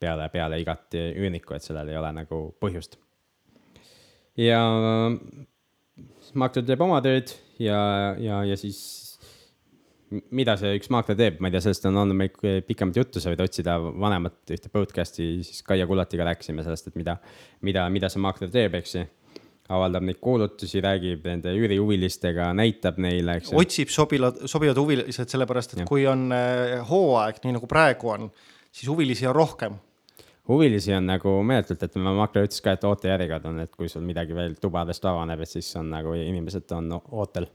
[0.00, 2.96] peale, peale igat üürnikku, et sellel ei ole nagu põhjust.
[4.38, 4.62] ja
[6.38, 7.32] maakler teeb oma tööd
[7.62, 7.80] ja,
[8.20, 8.80] ja, ja siis
[10.34, 13.30] mida see üks maakler teeb, ma ei tea, sellest on olnud meil pikemat juttu, sa
[13.30, 17.16] võid otsida vanemat ühte podcast'i, siis Kaia Kullatiga rääkisime sellest, et mida,
[17.66, 19.06] mida, mida see maakler teeb, eks ju
[19.70, 25.84] avaldab neid kuulutusi, räägib nende üürihuvilistega, näitab neile, eks otsib sobivad, sobivad huvilised, sellepärast et
[25.84, 25.86] ja.
[25.86, 28.26] kui on äh, hooaeg, nii nagu praegu on,
[28.66, 29.78] siis huvilisi on rohkem.
[30.48, 34.36] Huvilisi on nagu meeletult, et maakler ütles ka, et ootejärjekord on, et kui sul midagi
[34.36, 37.48] veel tubadest avaneb, et siis on nagu inimesed on ootel.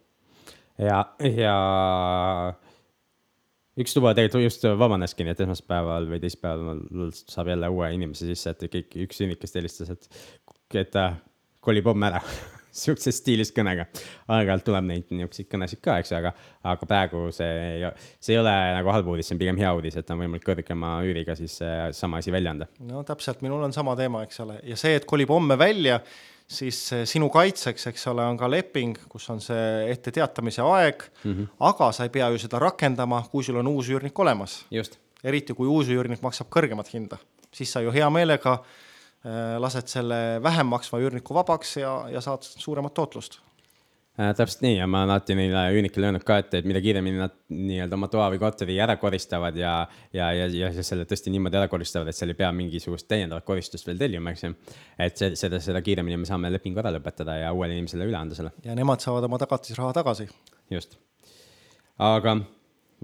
[0.81, 1.55] Ja, ja
[3.79, 6.83] üks tuba tegelikult just vabaneski, nii et esmaspäeval või teisipäeval
[7.19, 10.09] saab jälle uue inimese sisse, et kõik, üks inimene, kes helistas, et,
[10.75, 11.09] et ta
[11.65, 12.21] kolib homme ära
[12.75, 13.87] sihukeses stiilis kõnega.
[14.27, 16.33] aeg-ajalt tuleb neid niisuguseid kõnesid ka, eks ju, aga,
[16.73, 20.13] aga praegu see, see ei ole nagu halb uudis, see on pigem hea uudis, et
[20.13, 21.57] on võimalik kõrgema üüriga siis
[21.97, 22.69] sama asi välja anda.
[22.85, 26.01] no täpselt, minul on sama teema, eks ole, ja see, et kolib homme välja
[26.47, 26.77] siis
[27.09, 31.47] sinu kaitseks, eks ole, on ka leping, kus on see etteteatamise aeg mm, -hmm.
[31.71, 34.65] aga sa ei pea ju seda rakendama, kui sul on uus üürnik olemas.
[35.23, 37.17] eriti kui uus üürnik maksab kõrgemat hinda,
[37.51, 38.59] siis sa ju hea meelega
[39.59, 43.39] lased selle vähem maksva üürniku vabaks ja, ja saad suuremat tootlust
[44.19, 44.33] äh,.
[44.37, 47.33] täpselt nii ja ma olen alati neile üürnikele öelnud ka, et, et mida kiiremini nad
[47.49, 49.73] nii-öelda oma toa või korteri ära koristavad ja,
[50.13, 53.89] ja, ja, ja selle tõesti niimoodi ära koristavad, et seal ei pea mingisugust täiendavat koristust
[53.89, 54.53] veel tellima, eks ju.
[55.07, 58.37] et see, seda, seda kiiremini me saame lepingu ära lõpetada ja uuele inimesele üle anda
[58.37, 58.53] selle.
[58.65, 60.29] ja nemad saavad oma tagatisraha tagasi.
[60.71, 60.99] just,
[61.97, 62.39] aga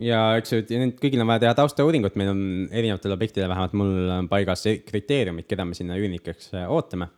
[0.01, 0.61] ja eks ju,
[0.99, 5.65] kõigil on vaja teha taustauuringut, meil on erinevatel objektidel, vähemalt mul on paigas kriteeriumid, keda
[5.67, 7.11] me sinna üürnikeks ootame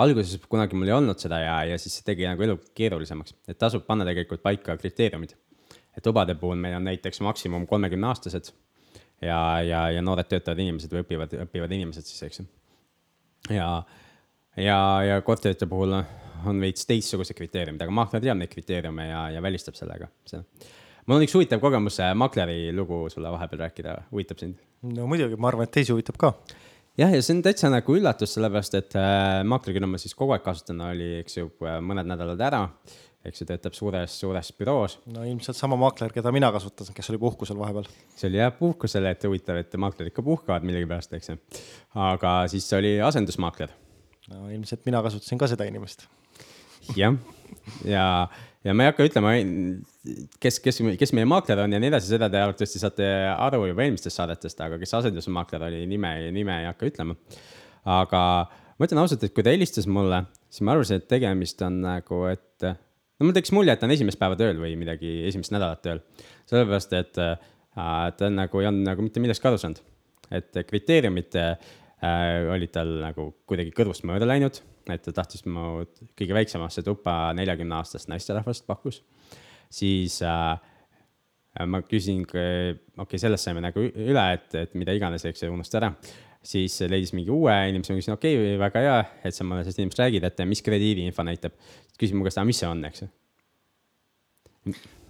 [0.00, 3.58] alguses kunagi mul ei olnud seda ja, ja siis see tegi nagu elu keerulisemaks, et
[3.60, 5.34] tasub panna tegelikult paika kriteeriumid.
[5.96, 8.52] et lubade puhul meil on näiteks maksimum kolmekümne aastased
[9.20, 12.46] ja, ja, ja noored töötavad inimesed või õpivad, õppivad inimesed siis, eks ju.
[13.56, 13.70] ja,
[14.56, 19.42] ja, ja korterite puhul on veits teistsugused kriteeriumid, aga maakler teab neid kriteeriume ja, ja
[19.44, 20.44] välistab sellega see
[21.10, 24.60] mul on üks huvitav kogemus, makleri lugu sulle vahepeal rääkida, huvitab sind?
[24.86, 26.36] no muidugi, ma arvan, et teisi huvitab ka
[27.00, 30.36] jah, ja see on täitsa nagu üllatus, sellepärast et äh, maakler, keda ma siis kogu
[30.36, 31.50] aeg kasutan, oli, eks ju,
[31.86, 32.62] mõned nädalad ära.
[33.26, 34.98] eks ju, töötab suures, suures büroos.
[35.12, 37.90] no ilmselt sama maakler, keda mina kasutasin, kes oli puhkusel vahepeal.
[38.14, 41.38] see oli jah puhkusel, et huvitav, et maaklerid ikka puhkavad millegipärast, eks ju.
[42.06, 43.74] aga siis oli asendusmaakler.
[44.30, 46.06] no ilmselt mina kasutasin ka seda inimest.
[46.96, 47.18] jah,
[47.84, 48.06] ja,
[48.64, 49.36] ja ma ei hakka ütlema,
[50.40, 53.84] kes, kes, kes meie maakler on ja nii edasi, seda te arvatavasti saate aru juba
[53.84, 57.16] eelmistest saadetest, aga kes asendusmaakler oli, nime, nime ei hakka ütlema.
[57.90, 58.22] aga
[58.78, 62.22] ma ütlen ausalt, et kui ta helistas mulle, siis ma arvasin, et tegemist on nagu,
[62.30, 65.84] et no mul tekkis mulje, et ta on esimest päeva tööl või midagi, esimest nädalat
[65.84, 66.02] tööl.
[66.50, 67.36] sellepärast, et äh,
[68.16, 69.84] ta nagu ei olnud nagu mitte millestki aru saanud.
[70.30, 71.54] et kriteeriumid äh,
[72.54, 74.62] olid tal nagu kuidagi kõrvust mööda läinud
[74.94, 75.82] et ta tahtis mu
[76.18, 79.02] kõige väiksemasse tuppa neljakümne aastast naisterahvast pakkus.
[79.70, 80.58] Siis äh,
[81.66, 85.80] ma küsin, okei okay,, sellest saime nagu üle, et, et mida iganes, eks ju, unusta
[85.80, 85.92] ära.
[86.42, 89.82] siis leidis mingi uue inimese, ma küsin, okei okay,, väga hea, et sa mulle sellest
[89.82, 91.58] inimesest räägid, et mis krediidiinfo näitab.
[91.98, 93.10] küsis mu käest, aga mis see on, eks ju.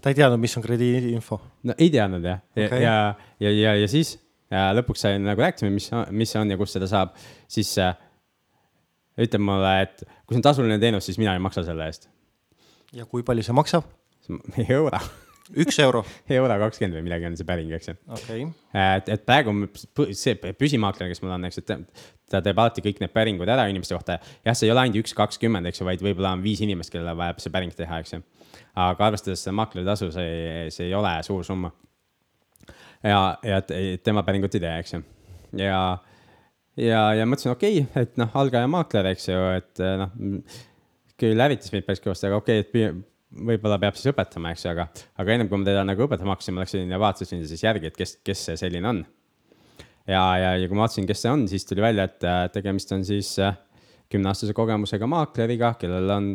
[0.01, 1.41] ta ei teadnud, mis on krediidiinfo?
[1.69, 2.97] no ei teadnud jah okay., ja,
[3.41, 4.17] ja, ja, ja, siis
[4.51, 7.15] ja lõpuks sai nagu rääkisime, mis, mis see on ja kust seda saab,
[7.51, 7.95] siis äh,
[9.21, 12.09] ütleb mulle, et kui see on tasuline teenus, siis mina ei maksa selle eest.
[12.97, 13.87] ja kui palju see maksab?
[14.79, 15.01] euro
[15.59, 16.03] üks euro
[16.39, 18.47] euro kakskümmend või midagi on see päring, eks ju okay..
[18.77, 19.55] et, et praegu
[20.17, 21.73] see püsimaakler, kes mul on, eks, et
[22.31, 24.21] ta teeb alati kõik need päringud ära inimeste kohta.
[24.47, 27.17] jah, see ei ole ainult üks kakskümmend, eks ju, vaid võib-olla on viis inimest, kellele
[27.19, 28.23] vajab see päring teha, eks ju.
[28.87, 31.73] aga arvestades seda maakleritasu, see, see ei ole suur summa.
[33.03, 33.61] ja, ja
[34.05, 35.05] tema päringut ei tee, eks ju.
[35.59, 35.83] ja
[36.81, 40.15] ja, ja mõtlesin, okei okay,, et noh, algaja maakler, eks ju, et noh,
[41.21, 44.73] küll hävitas mind päris kõvasti, aga okei okay,, et võib-olla peab siis õpetama, eks ju,
[44.73, 44.89] aga,
[45.23, 47.99] aga ennem kui ma teda nagu õpetama hakkasin, ma läksin ja vaatasin siis järgi, et
[47.99, 49.03] kes, kes see selline on.
[50.09, 52.93] ja, ja, ja kui ma vaatasin, kes see on, siis tuli välja, et eh, tegemist
[52.97, 53.59] on siis eh,
[54.11, 56.31] kümneaastase kogemusega maakleriga, kellel on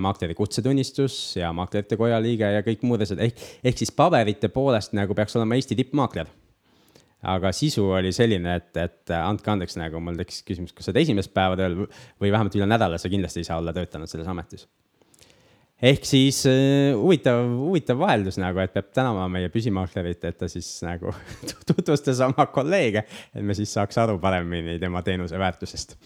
[0.00, 4.96] maakleri kutsetunnistus ja maaklerite koja liige ja kõik muud asjad, ehk, ehk siis paberite poolest
[4.96, 6.30] nagu peaks olema Eesti tippmaakler
[7.28, 11.04] aga sisu oli selline, et, et andke andeks, nagu mul tekkis küsimus, kas sa oled
[11.04, 14.66] esimest päeva tööl või vähemalt üle nädala sa kindlasti ei saa olla töötanud selles ametis.
[15.82, 20.68] Ehk siis uh, huvitav, huvitav vaheldus nagu, et peab tänama meie püsimaaklerit, et ta siis
[20.86, 21.14] nagu
[21.70, 25.98] tutvustas oma kolleege, et me siis saaks aru paremini tema teenuse väärtusest.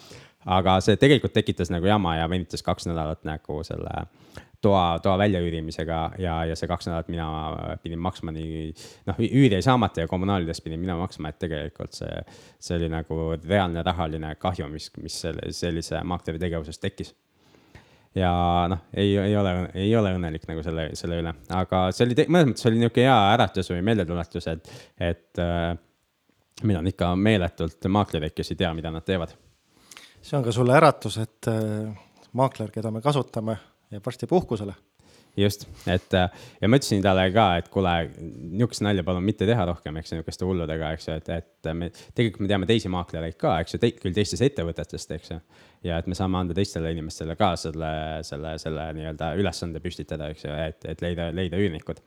[0.47, 4.07] aga see tegelikult tekitas nagu jama ja venitas kaks nädalat nagu selle
[4.61, 7.29] toa, toa väljaüürimisega ja, ja see kaks nädalat mina
[7.83, 8.71] pidin maksma nii,
[9.09, 12.23] noh, üüri jäi saamata ja kommunaalidest pidin mina maksma, et tegelikult see,
[12.63, 17.15] see oli nagu reaalne rahaline kahju, mis, mis selle, sellise maakleri tegevusest tekkis.
[18.17, 18.33] Ja
[18.71, 22.51] noh, ei, ei ole, ei ole õnnelik nagu selle, selle üle, aga see oli, mõnes
[22.53, 24.73] mõttes oli niisugune hea äratus või meeldetuletus, et,
[25.11, 25.75] et äh,
[26.63, 29.35] meil on ikka meeletult maaklereid, kes ei tea, mida nad teevad.
[30.23, 31.93] see on ka sulle äratus, et äh,
[32.33, 33.59] maakler, keda me kasutame
[33.93, 34.75] jääb varsti puhkusele.
[35.37, 36.29] Just, et äh,
[36.61, 37.93] ja ma ütlesin talle ka, et kuule,
[38.57, 41.91] nihukest nalja palun mitte teha rohkem, eks ju, nihukeste hulludega, eks ju, et, et me
[41.93, 45.41] tegelikult me teame teisi maaklereid ka, eks ju te,, küll teistest ettevõtetest, eks ju.
[45.89, 47.93] ja et me saame anda teistele inimestele ka selle,
[48.27, 52.01] selle, selle nii-öelda ülesande püstitada, eks ju, et, et leida, leida üürnikud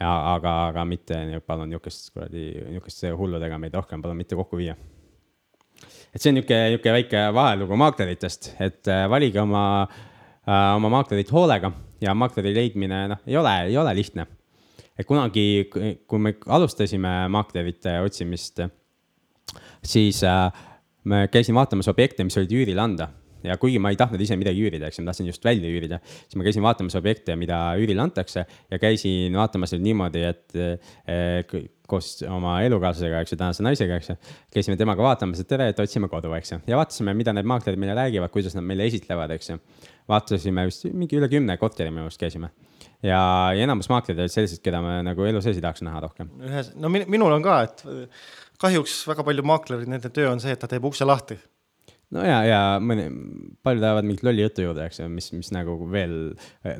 [0.00, 4.76] aga, aga mitte palun nihukest kuradi, nihukeste hulludega meid rohkem palun mitte kokku viia.
[6.14, 9.64] et see on nihuke, nihuke väike vahelugu maakleritest, et äh, valige oma
[10.46, 14.26] Äh, oma maaklerit hoolega ja maakleri leidmine, noh, ei ole, ei ole lihtne.
[14.96, 15.68] et kunagi,
[16.08, 18.62] kui me alustasime maaklerite otsimist,
[19.84, 20.48] siis äh,
[21.04, 23.10] me käisime vaatamas objekte, mis olid üürile anda
[23.46, 26.36] ja kuigi ma ei tahtnud ise midagi üürida, eks ma tahtsin just välja üürida, siis
[26.38, 32.16] ma käisin vaatamas objekte, mida üürile antakse ja käisin vaatamas neid niimoodi, et eh, koos
[32.26, 34.16] oma elukaaslasega, eks ju, tänase naisega, eks ju.
[34.54, 37.80] käisime temaga vaatamas, et tere, et otsime kodu, eks ju, ja vaatasime, mida need maaklerid
[37.82, 39.60] meile räägivad, kuidas nad meile esitlevad, eks ju.
[40.10, 42.52] Vaatasime vist mingi üle kümne korteri minu arust käisime
[43.02, 43.20] ja,
[43.56, 46.30] ja enamus maaklerid olid sellised, keda me nagu elu sees ei tahaks näha rohkem.
[46.42, 47.84] ühes, no minul on ka, et
[48.62, 51.38] kahjuks väga palju maaklerid, nende töö on see, et ta teeb ukse lahti
[52.14, 53.08] no ja, ja mõni,
[53.66, 56.16] paljud ajavad mingit lolli juttu juurde, eks ju, mis, mis nagu veel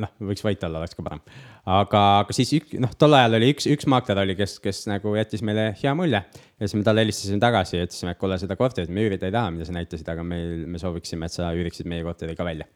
[0.03, 1.23] noh, võiks vait olla, oleks ka parem.
[1.65, 5.17] aga, aga siis ük, noh, tol ajal oli üks, üks maakler oli, kes, kes nagu
[5.19, 6.23] jättis meile hea mulje.
[6.23, 9.35] ja siis me talle helistasime tagasi ja ütlesime, et kuule, seda korterit me üürida ei
[9.35, 12.71] taha, mida sa näitasid, aga meil, me sooviksime, et sa üüriksid meie korteri ka välja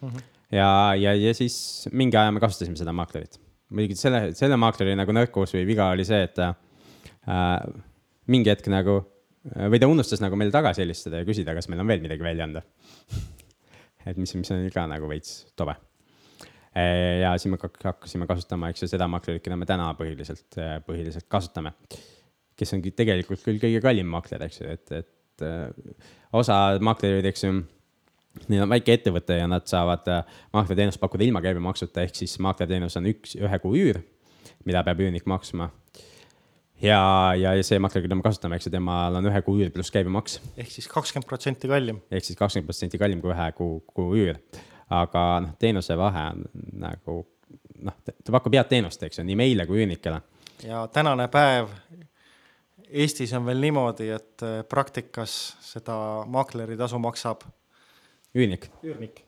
[0.00, 0.08] mm.
[0.08, 0.26] -hmm.
[0.56, 3.40] ja, ja, ja siis mingi aja me kasutasime seda maaklerit.
[3.70, 6.54] muidugi selle, selle maakleri nagu nõrkus või viga oli see, et äh,
[8.26, 9.00] mingi hetk nagu
[9.40, 12.44] või ta unustas nagu meile tagasi helistada ja küsida, kas meil on veel midagi välja
[12.44, 12.62] anda
[14.10, 15.74] et mis, mis on ka nagu veits tobe.
[16.74, 21.72] ja siis me hakkasime kasutama, eks ju, seda maklerit, keda me täna põhiliselt, põhiliselt kasutame.
[22.56, 25.44] kes ongi tegelikult küll kõige kallim makler, eks ju, et, et
[26.36, 27.54] osa maklerid, eks ju
[28.48, 30.06] Neil on väike ettevõte ja nad saavad
[30.54, 33.98] maaklerteenust pakkuda ilma käibemaksuta, ehk siis maaklerteenus on üks, ühe kuu üür,
[34.64, 35.70] mida peab üürnik maksma
[36.82, 37.00] ja,
[37.36, 39.92] ja, ja see makler, keda me kasutame, eks ju, temal on ühe kuu üür pluss
[39.94, 40.38] käibemaks.
[40.56, 42.00] ehk siis kakskümmend protsenti kallim.
[42.10, 44.40] ehk siis kakskümmend protsenti kallim kui ühe kuu, kuu üür.
[44.90, 46.44] aga noh, teenuse vahe on
[46.86, 47.20] nagu
[47.84, 50.22] noh, ta pakub head teenust, eks ju, nii meile kui üürnikele.
[50.66, 51.72] ja tänane päev
[52.90, 55.94] Eestis on veel niimoodi, et äh, praktikas seda
[56.26, 57.44] maakleri tasu maksab.
[58.34, 58.68] Üürnik.
[58.84, 59.24] üürnik.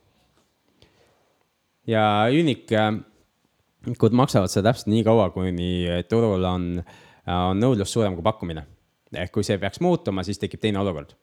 [1.86, 5.72] ja üürnikud maksavad seda täpselt nii kaua, kuni
[6.10, 8.66] turul on äh, on nõudlus suurem kui pakkumine.
[9.12, 11.14] ehk kui see peaks muutuma, siis tekib teine olukord.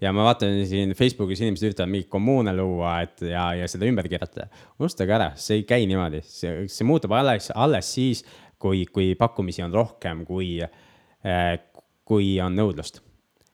[0.00, 4.08] ja ma vaatan siin Facebookis inimesed üritavad mingeid kommuune luua, et ja, ja seda ümber
[4.08, 4.48] keerata.
[4.78, 8.24] unustage ära, see ei käi niimoodi, see, see muutub alles, alles siis,
[8.58, 11.58] kui, kui pakkumisi on rohkem, kui, eh,
[12.04, 13.02] kui on nõudlust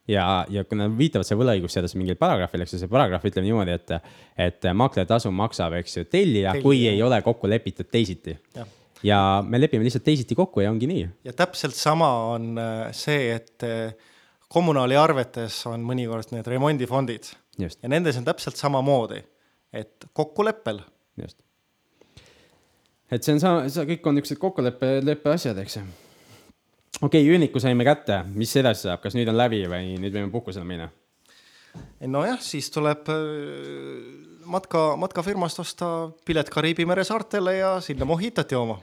[0.09, 3.77] ja, ja kui nad viitavad seal võlaõigusseaduses mingile paragrahvile, eks ju, see paragrahv ütleb niimoodi,
[3.79, 3.93] et,
[4.49, 8.37] et maakleritasu maksab, eks ju, tellija, kui ei ole kokku lepitud teisiti
[9.05, 11.07] ja me lepime lihtsalt teisiti kokku ja ongi nii.
[11.25, 13.95] ja täpselt sama on äh, see, et äh,
[14.49, 17.83] kommunaaliarvetes on mõnikord need remondifondid Just.
[17.83, 19.21] ja nendes on täpselt samamoodi,
[19.73, 20.81] et kokkuleppel.
[21.21, 21.39] just.
[23.11, 25.85] et see on sama, see kõik on niisugused kokkuleppe, leppe asjad, eks ju.
[27.05, 30.33] Okei okay,, üürniku saime kätte, mis edasi saab, kas nüüd on läbi või nüüd võime
[30.35, 30.91] puhkusele minna?
[32.07, 33.19] nojah, siis tuleb äh,
[34.47, 35.89] matka, matkafirmast osta
[36.27, 38.77] pilet Kariibi mere saartele ja sinna mohitot jooma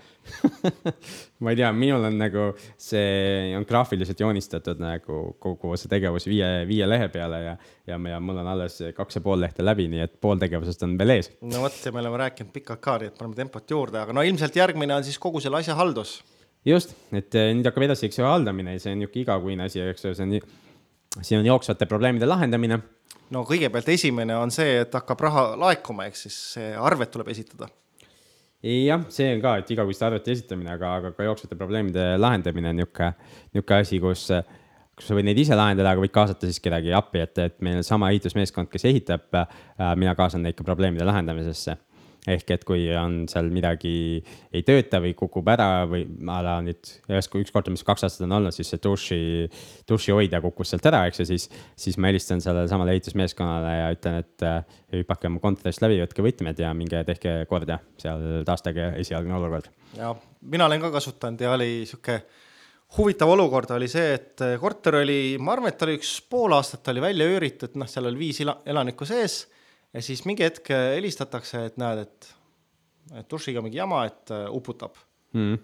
[1.42, 2.50] ma ei tea, minul on nagu
[2.80, 7.56] see on graafiliselt joonistatud nagu kogu see tegevus viie, viie lehe peale ja,
[7.90, 10.98] ja, ja mul on alles kaks ja pool lehte läbi, nii et pool tegevusest on
[11.00, 11.32] veel ees.
[11.42, 14.26] no vot, ja me oleme rääkinud pikalt ka, nii et paneme tempot juurde, aga no
[14.28, 16.20] ilmselt järgmine on siis kogu selle asja haldus.
[16.66, 19.82] Just, et eh, nüüd hakkab edasi, eks ju, haldamine ja see on niisugune igakuine asi,
[19.92, 20.40] eks ju, see on,
[21.20, 22.80] siin on jooksvate probleemide lahendamine
[23.34, 27.70] no kõigepealt esimene on see, et hakkab raha laekuma, ehk siis arved tuleb esitada.
[28.62, 32.82] jah, see on ka, et igakuiste arvete esitamine, aga, aga ka jooksvate probleemide lahendamine on
[32.84, 33.14] niisugune,
[33.56, 34.28] niisugune asi, kus,
[34.98, 37.82] kus sa võid neid ise lahendada, aga võid kaasata siis kedagi appi, et, et meil
[37.88, 41.80] sama ehitusmeeskond, kes ehitab, äh, mina kaasan neid ka probleemide lahendamisesse
[42.30, 43.94] ehk et kui on seal midagi
[44.54, 48.28] ei tööta või kukub ära või a la nüüd ühes, üks kord, mis kaks aastat
[48.28, 49.22] on olnud, siis see duši,
[49.90, 51.48] dušihoidja kukkus sealt ära, eks ju, siis,
[51.80, 56.26] siis ma helistan sellele samale ehitusmeeskonnale ja ütlen, et äh, hüpake oma kontorist läbi, võtke
[56.26, 59.72] võtmed ja minge tehke korda seal, taastage esialgne olukord.
[59.98, 62.20] ja mina olen ka kasutanud ja oli sihuke
[62.98, 67.02] huvitav olukord oli see, et korter oli, ma arvan, et oli üks pool aastat oli
[67.02, 69.46] välja üüritud, noh, seal oli viis elanikku sees
[69.94, 72.32] ja siis mingi hetk äh, helistatakse, et näed, et,
[73.22, 74.98] et dušiga mingi jama, et uh, uputab
[75.36, 75.60] mm.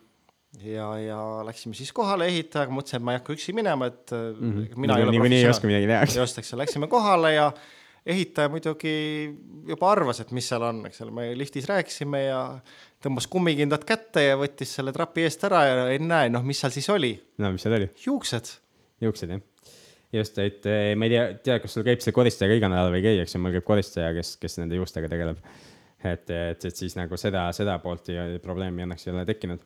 [0.66, 4.52] ja, ja läksime siis kohale ehitajaga, mõtlesin, et ma ei hakka üksi minema, et mm
[4.52, 4.78] -hmm.
[4.84, 6.22] mina ei ole niikuinii ei oska midagi teha.
[6.22, 7.52] just, eks läksime kohale ja
[8.06, 8.94] ehitaja muidugi
[9.68, 12.42] juba arvas, et mis seal on, eks ole, me liftis rääkisime ja
[13.04, 16.90] tõmbas kummikindad kätte ja võttis selle trapi eest ära ja ennäe, noh, mis seal siis
[16.90, 17.14] oli?
[17.38, 17.90] no mis seal oli?
[18.06, 18.54] juuksed.
[19.02, 19.44] juuksed, jah
[20.14, 22.92] just, et eh, ma ei tea, tea, kas sul käib see koristaja ka iga nädal
[22.94, 25.42] või ei käi, eks ju, mul käib koristaja, kes, kes nende juustega tegeleb.
[26.06, 29.66] et, et, et siis nagu seda, seda poolt ja probleemi õnneks ei ole tekkinud.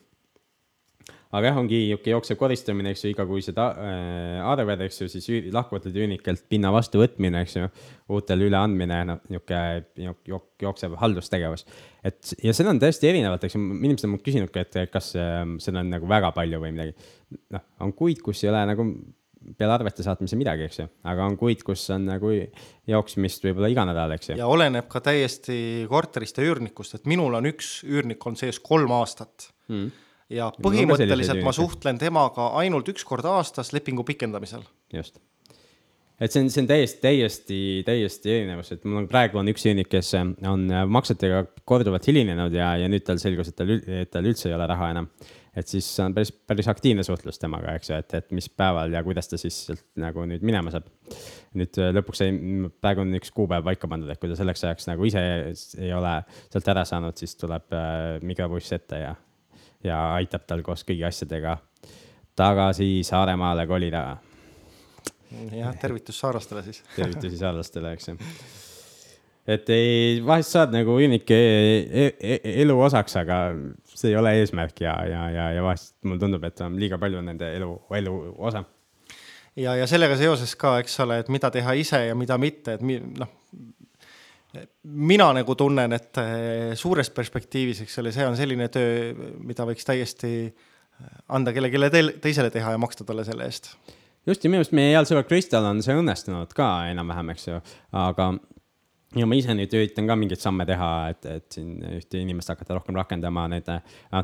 [1.32, 5.96] aga jah, ongi niisugune jooksev koristamine, eks ju, igakuised äh, arved, eks ju, siis lahkuvatelt
[5.96, 7.70] üürnikelt pinna vastuvõtmine, eks ju,
[8.12, 11.68] uutele üleandmine, noh, niisugune jook, jooksev haldustegevus.
[12.04, 15.46] et ja seda on täiesti erinevalt, eks ju, inimesed on mult küsinudki, et kas äh,
[15.62, 16.98] seda on nagu väga palju või midagi.
[17.54, 18.90] noh, on kuid, kus ei ole nagu
[19.58, 22.32] peale arvete saatmise midagi, eks ju, aga on kuid, kus on nagu
[22.90, 24.38] jooksmist võib-olla iga nädal, eks ju.
[24.42, 28.94] ja oleneb ka täiesti korterist ja üürnikust, et minul on üks üürnik on sees kolm
[29.00, 29.90] aastat mm.
[30.38, 34.66] ja põhimõtteliselt ma suhtlen temaga ainult üks kord aastas lepingu pikendamisel.
[34.94, 35.22] just
[36.22, 39.66] et see on, see on täiesti, täiesti, täiesti erinevus, et mul on praegu on üks
[39.66, 44.28] üürnik, kes on maksetega korduvalt hilinenud ja, ja nüüd tal selgus, et tal, et tal
[44.30, 45.10] üldse ei ole raha enam.
[45.56, 49.04] Et siis on päris, päris aktiivne suhtlus temaga, eks ju, et, et mis päeval ja
[49.04, 50.88] kuidas ta siis sealt nagu nüüd minema saab.
[51.60, 52.32] nüüd äh, lõpuks sai,
[52.84, 55.24] praegu on üks kuupäev paika pandud, et kui ta selleks ajaks nagu ise
[55.82, 56.16] ei ole
[56.54, 59.14] sealt ära saanud, siis tuleb äh, mikrobuss ette ja,
[59.84, 61.58] ja aitab tal koos kõigi asjadega
[62.40, 64.06] tagasi Saaremaale kolida
[65.56, 68.18] jah, tervitus saarlastele siis tervitusi saarlastele, eks ju.
[69.48, 73.40] Et ei, vahest saad nagu üürnike e e e elu osaks, aga
[73.90, 77.24] see ei ole eesmärk ja, ja, ja, ja vahest mulle tundub, et on liiga palju
[77.26, 78.64] nende elu, elu osa.
[79.56, 82.86] ja, ja sellega seoses ka, eks ole, et mida teha ise ja mida mitte, et
[82.86, 83.38] noh
[84.84, 89.88] mina nagu tunnen, et eh, suures perspektiivis, eks ole, see on selline töö, mida võiks
[89.88, 90.52] täiesti
[91.32, 93.72] anda kellelegi teisele teha ja maksta talle selle eest
[94.28, 97.62] just ja minu meelest meie heal sõbral Kristal on see õnnestunud ka enam-vähem, eks ju,
[97.98, 98.28] aga
[99.18, 102.78] ja ma ise nüüd üritan ka mingeid samme teha, et, et siin ühte inimest hakata
[102.78, 103.82] rohkem rakendama nende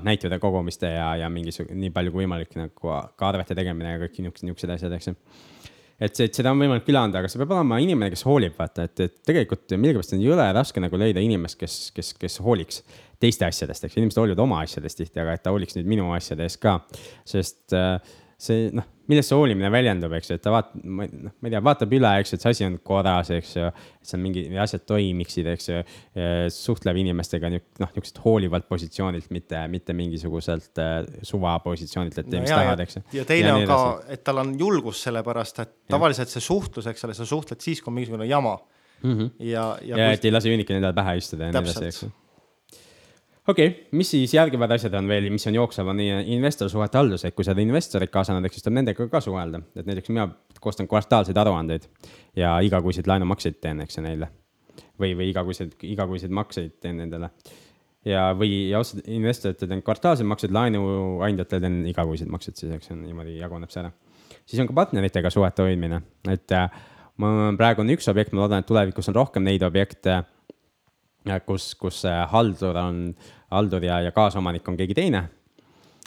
[0.07, 4.19] näitude kogumiste ja, ja mingisugune, nii palju kui võimalik nagu ka arvete tegemine ja kõik
[4.21, 5.15] niisugused, niisugused asjad, eks ju.
[5.99, 8.87] et, et seda on võimalik üle anda, aga see peab olema inimene, kes hoolib, vaata,
[8.87, 12.83] et, et tegelikult millegipärast on jõle raske nagu leida inimest, kes, kes, kes hooliks
[13.19, 16.47] teiste asjadest, eks inimesed hoolivad oma asjadest tihti, aga et ta hooliks nüüd minu asjade
[16.47, 16.79] eest ka,
[17.27, 17.97] sest äh,
[18.39, 21.95] see noh, millest see hoolimine väljendub, eks et ta vaat-, noh, ma ei tea, vaatab
[21.97, 23.69] üle, eks et see asi on korras, eks ju.
[23.71, 25.81] et seal mingi asjad toimiksid, eks ju.
[26.53, 32.55] suhtleb inimestega noh, niisugust hoolivalt positsioonilt, mitte, mitte mingisuguselt äh, suvapositsioonilt, et tee no, mis
[32.55, 33.81] tahad, eks ja teine ja on ka,
[34.17, 37.93] et tal on julgus, sellepärast et tavaliselt see suhtlus, eks ole, sa suhtled siis, kui
[37.93, 38.57] on mingisugune jama
[39.01, 39.13] mm.
[39.13, 39.29] -hmm.
[39.39, 40.13] ja, ja, ja kui...
[40.19, 42.07] et ei lase üürnikul endale pähe istuda ja nii edasi, eks
[43.47, 47.35] okei okay,, mis siis järgivad asjad on veel, mis on jooksev, on investorsuhete haldus, et
[47.35, 50.27] kui sa oled investorid kaasanud, ehk siis tuleb nendega ka suhelda, et näiteks mina
[50.63, 51.87] koostan kvartaalseid aruandeid
[52.37, 54.29] ja igakuiseid laenumakseid teen, eks ju neile.
[54.99, 57.29] või, või igakuiseid, igakuiseid makseid teen nendele.
[58.05, 62.99] ja, või ja otseselt investoritele teen kvartaalseid makseid, laenuandjatele teen igakuiseid makseid siis, eks ju,
[62.99, 63.91] niimoodi jaguneb see ära.
[64.45, 66.67] siis on ka partneritega suhete hoidmine, et äh,
[67.17, 70.23] mul praegu on üks objekt, ma loodan, et tulevikus on rohkem neid objekte
[71.45, 73.01] kus, kus haldur on,
[73.53, 75.23] haldur ja, ja kaasomanik on keegi teine.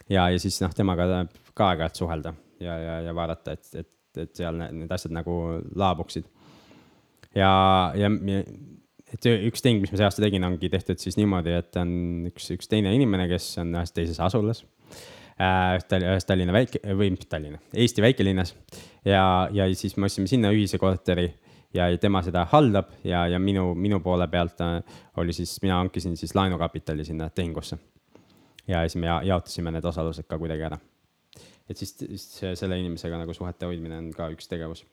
[0.08, 4.34] ja, ja siis noh, temaga ka aeg-ajalt suhelda ja, ja, ja vaadata, et, et, et
[4.36, 5.36] seal need, asjad nagu
[5.76, 6.28] laabuksid.
[7.36, 7.52] ja,
[7.96, 8.10] ja
[9.10, 11.90] et üks ting, mis ma see aasta tegin, ongi tehtud siis niimoodi, et on
[12.30, 14.64] üks, üks teine inimene, kes on ühes teises asulas
[15.40, 15.78] äh,.
[15.80, 18.54] ühes Tallinna väike või mitte Tallinna, Eesti väikelinnas
[19.06, 21.30] ja, ja siis me ostsime sinna ühise korteri
[21.74, 24.80] ja tema seda haldab ja, ja minu, minu poole pealt äh,
[25.22, 27.78] oli siis, mina hankisin siis laenukapitali sinna tehingusse.
[28.68, 30.78] ja siis me jaotasime need osalused ka kuidagi ära.
[31.68, 34.84] et siis, siis selle inimesega nagu suhete hoidmine on ka üks tegevus.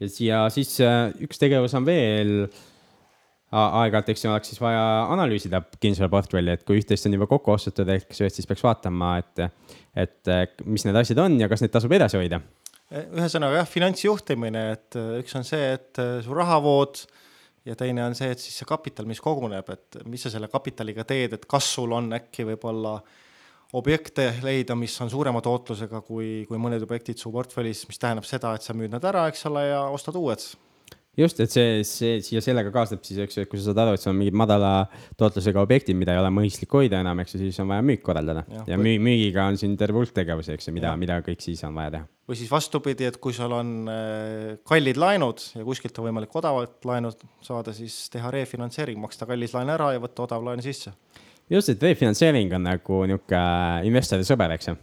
[0.00, 2.48] ja siia siis äh, üks tegevus on veel
[3.48, 8.20] aeg-ajalt, eks oleks siis vaja analüüsida kinnisvaraportfelli, et kui üht-teist on juba kokku ostetud, eks
[8.20, 9.40] ju, et siis peaks vaatama, et,
[9.96, 12.42] et mis need asjad on ja kas neid tasub edasi hoida
[12.88, 17.02] ühesõnaga jah, finantsjuhtimine, et äh, üks on see, et äh, su rahavood
[17.68, 21.04] ja teine on see, et siis see kapital, mis koguneb, et mis sa selle kapitaliga
[21.08, 22.96] teed, et kas sul on äkki võib-olla
[23.76, 28.54] objekte leida, mis on suurema tootlusega kui, kui mõned objektid su portfellis, mis tähendab seda,
[28.56, 30.46] et sa müüd nad ära, eks ole, ja ostad uued
[31.18, 33.96] just, et see, see siia sellega kaasneb siis, eks ju, et kui sa saad aru,
[33.96, 34.72] et sul on mingid madala
[35.20, 38.44] tootlusega objektid, mida ei ole mõistlik hoida enam, eks ju, siis on vaja müük korraldada.
[38.54, 41.62] ja, ja müü, müügiga on siin terve hulk tegevusi, eks ju, mida, mida kõik siis
[41.66, 42.08] on vaja teha.
[42.28, 46.78] või siis vastupidi, et kui sul on äh, kallid laenud ja kuskilt on võimalik odavat
[46.88, 47.12] laenu
[47.44, 50.94] saada, siis teha refinantseering, maksta kallis laen ära ja võtta odav laen sisse
[51.50, 53.40] just, et refinantseering on nagu nihuke
[53.88, 54.76] investori sõber, eks ju,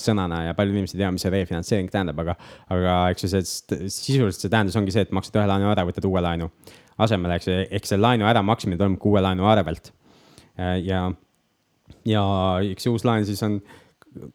[0.00, 2.36] sõnana ja paljud inimesed ei tea, mis see refinantseering tähendab, aga,
[2.74, 3.42] aga eks ju see
[3.88, 6.50] sisuliselt see tähendus ongi see, et maksad ühe laenu ära, võtad uue laenu
[7.02, 9.92] asemele, eks ju, ehk see laenu äramaksmine toimub uue laenu arvelt.
[10.58, 11.04] ja,
[12.08, 12.24] ja
[12.66, 13.60] eks uus laen siis on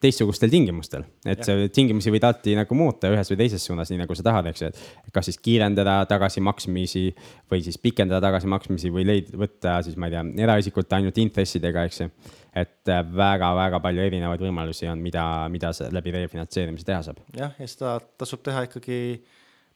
[0.01, 4.17] teistsugustel tingimustel, et see tingimusi võid alati nagu muuta ühes või teises suunas, nii nagu
[4.17, 7.03] sa tahad, eks ju, et kas siis kiirendada tagasimaksmisi
[7.51, 12.01] või siis pikendada tagasimaksmisi või leid-, võtta siis, ma ei tea, eraisikult ainult intressidega, eks
[12.03, 12.09] ju.
[12.57, 15.23] et väga-väga palju erinevaid võimalusi on, mida,
[15.53, 17.21] mida läbi refinantseerimise teha saab.
[17.37, 19.01] jah, ja seda tasub teha ikkagi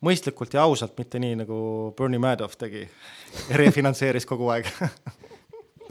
[0.02, 1.60] mõistlikult ja ausalt, mitte nii nagu
[1.98, 2.88] Bernie Madoff tegi
[3.62, 4.70] refinantseeris kogu aeg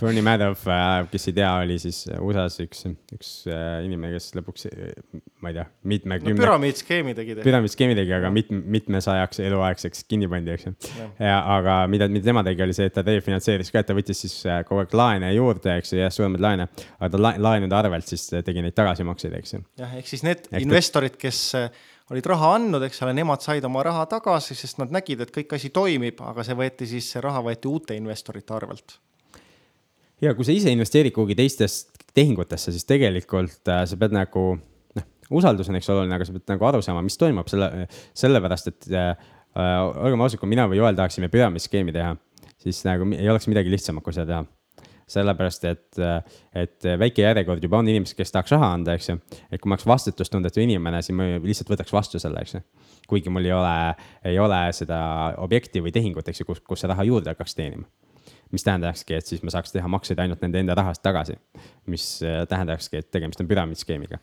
[0.01, 2.85] Bernie Madoff, äh, kes ei tea, oli siis USA-s üks,
[3.15, 4.67] üks äh, inimene, kes lõpuks,
[5.45, 6.43] ma ei tea, mitmekümne no,.
[6.43, 7.37] püramiidskeemi tegi.
[7.45, 10.75] püramiidskeemi tegi, aga mit, mitmesajaks eluaegseks kinni pandi, eks ju.
[11.29, 14.41] aga mida, mida tema tegi, oli see, et ta refinantseeris ka, et ta võttis siis
[14.69, 16.69] kogu aeg laene juurde, eks ju, jah, suuremaid laene.
[16.99, 19.65] aga ta laenude arvelt siis tegi neid tagasimakseid, eks ju.
[19.81, 21.45] jah, ehk siis need ehk investorid, kes
[22.11, 25.55] olid raha andnud, eks ole, nemad said oma raha tagasi, sest nad nägid, et kõik
[25.57, 28.99] asi toimib, aga see võeti siis, see raha võeti uute investorite arvelt.
[30.25, 34.45] Ja kui sa ise investeerid kuhugi teistest tehingutesse, siis tegelikult äh, sa pead nagu,
[34.99, 35.09] noh,
[35.41, 37.87] usaldus on eks oluline, aga sa pead nagu aru saama, mis toimub selle,
[38.19, 39.13] sellepärast et äh,
[39.57, 39.75] äh
[40.07, 42.15] olgem ausad, kui mina või Joel tahaksime püramiidskeemi teha,
[42.61, 44.49] siis nagu ei oleks midagi lihtsamat, kui seda teha
[45.11, 45.99] sellepärast et,
[46.55, 49.17] et väike järjekord juba on inimesed, kes tahaks raha anda, eks ju.
[49.51, 52.61] et kui ma oleks vastutustundetu inimene, siis ma lihtsalt võtaks vastu selle, eks ju.
[53.11, 53.73] kuigi mul ei ole,
[54.31, 55.01] ei ole seda
[55.43, 57.91] objekti või tehingut, eks ju, kus, kus see raha juurde hakkaks teenima
[58.51, 61.39] mis tähendakski, et siis ma saaks teha makseid ainult nende enda rahast tagasi.
[61.87, 64.19] mis tähendakski, et tegemist on püramiidskeemiga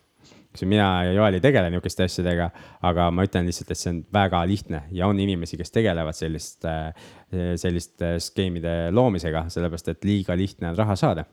[0.57, 2.49] eks ju, mina ja Joel ei tegele nihukeste asjadega,
[2.89, 6.73] aga ma ütlen lihtsalt, et see on väga lihtne ja on inimesi, kes tegelevad selliste,
[7.61, 11.25] selliste skeemide loomisega, sellepärast et liiga lihtne on raha saada.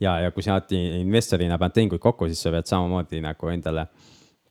[0.00, 3.88] ja, ja kui sa investorina paned tehinguid kokku, siis sa pead samamoodi nagu endale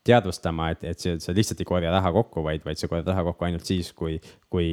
[0.05, 3.47] teadvustama, et, et sa lihtsalt ei korja raha kokku, vaid, vaid sa korjad raha kokku
[3.47, 4.19] ainult siis, kui,
[4.51, 4.67] kui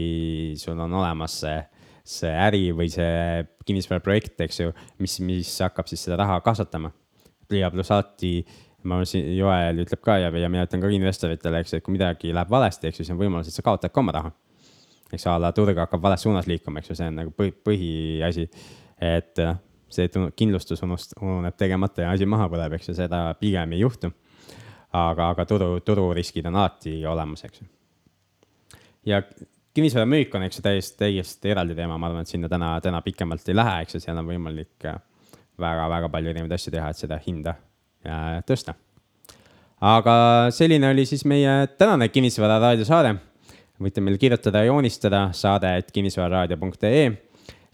[0.61, 1.61] sul on olemas see
[2.05, 6.91] see äri või see kinnisvaraprojekt, eks ju, mis, mis hakkab siis seda raha kasvatama.
[7.53, 8.41] ja pluss alati
[8.83, 12.33] ma arvan, Joel ütleb ka ja, ja mina ütlen ka investoritele, eks, et kui midagi
[12.35, 14.33] läheb valesti, eks ju, siis on võimalus, et sa kaotad ka oma raha.
[15.13, 18.49] eks a la turg hakkab vales suunas liikuma, eks ju, see on nagu põhi, põhiasi.
[19.03, 19.61] et noh,
[19.93, 24.13] see kindlustus unust-, ununeb tegemata ja asi maha põleb, eks ju, seda pigem ei juhtu.
[24.93, 27.69] aga, aga turu, tururiskid on alati olemas, eks ju.
[29.13, 29.23] ja
[29.75, 33.01] kinnisvara müük on, eks ju, täiesti, täiesti eraldi teema, ma arvan, et sinna täna, täna
[33.05, 34.89] pikemalt ei lähe, eks ju, seal on võimalik
[35.61, 37.57] väga-väga palju erinevaid asju teha, et seda hinda
[38.49, 38.75] tõsta.
[39.81, 40.15] aga
[40.55, 43.17] selline oli siis meie tänane Kinnisvara raadio saade.
[43.83, 47.13] võite meile kirjutada ja joonistada saade, et kinnisvararaadio.ee.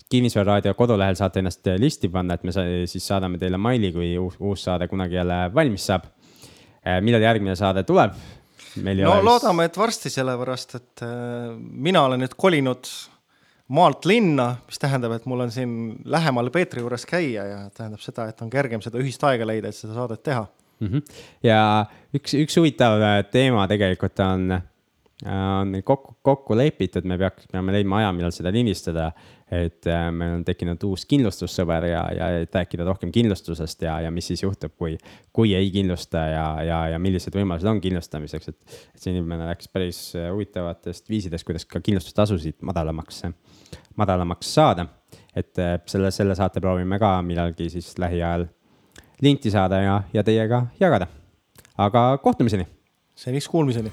[0.09, 2.53] kinnisvara raadio kodulehel saate ennast listi panna, et me
[2.87, 6.05] siis saadame teile maili, kui uus, uus saade kunagi jälle valmis saab.
[6.87, 8.15] Äh, millal järgmine saade tuleb?
[9.07, 9.27] No ole...
[9.27, 12.91] loodame, et varsti, sellepärast et äh, mina olen nüüd kolinud
[13.75, 15.73] maalt linna, mis tähendab, et mul on siin
[16.09, 19.77] lähemal Peetri juures käia ja tähendab seda, et on kergem seda ühist aega leida, et
[19.77, 20.47] seda saadet teha
[20.81, 20.89] mm.
[20.89, 21.21] -hmm.
[21.45, 21.61] ja
[22.17, 27.77] üks, üks huvitav äh, teema tegelikult on, äh, on kokku, kokku lepitud, me peaks, peame
[27.77, 29.13] leidma aja, millal seda lindistada
[29.51, 34.29] et äh, meil on tekkinud uus kindlustussõber ja, ja rääkida rohkem kindlustusest ja, ja mis
[34.29, 34.99] siis juhtub, kui,
[35.33, 38.59] kui ei kindlusta ja, ja, ja millised võimalused on kindlustamiseks, et.
[38.93, 43.23] et see inimene rääkis päris äh, huvitavatest viisidest, kuidas ka kindlustustasusid madalamaks,
[43.97, 44.87] madalamaks saada.
[45.35, 48.47] et äh, selle, selle saate proovime ka millalgi siis lähiajal
[49.25, 51.09] linti saada ja, ja teiega jagada.
[51.79, 52.69] aga kohtumiseni.
[53.15, 53.93] seniks kuulmiseni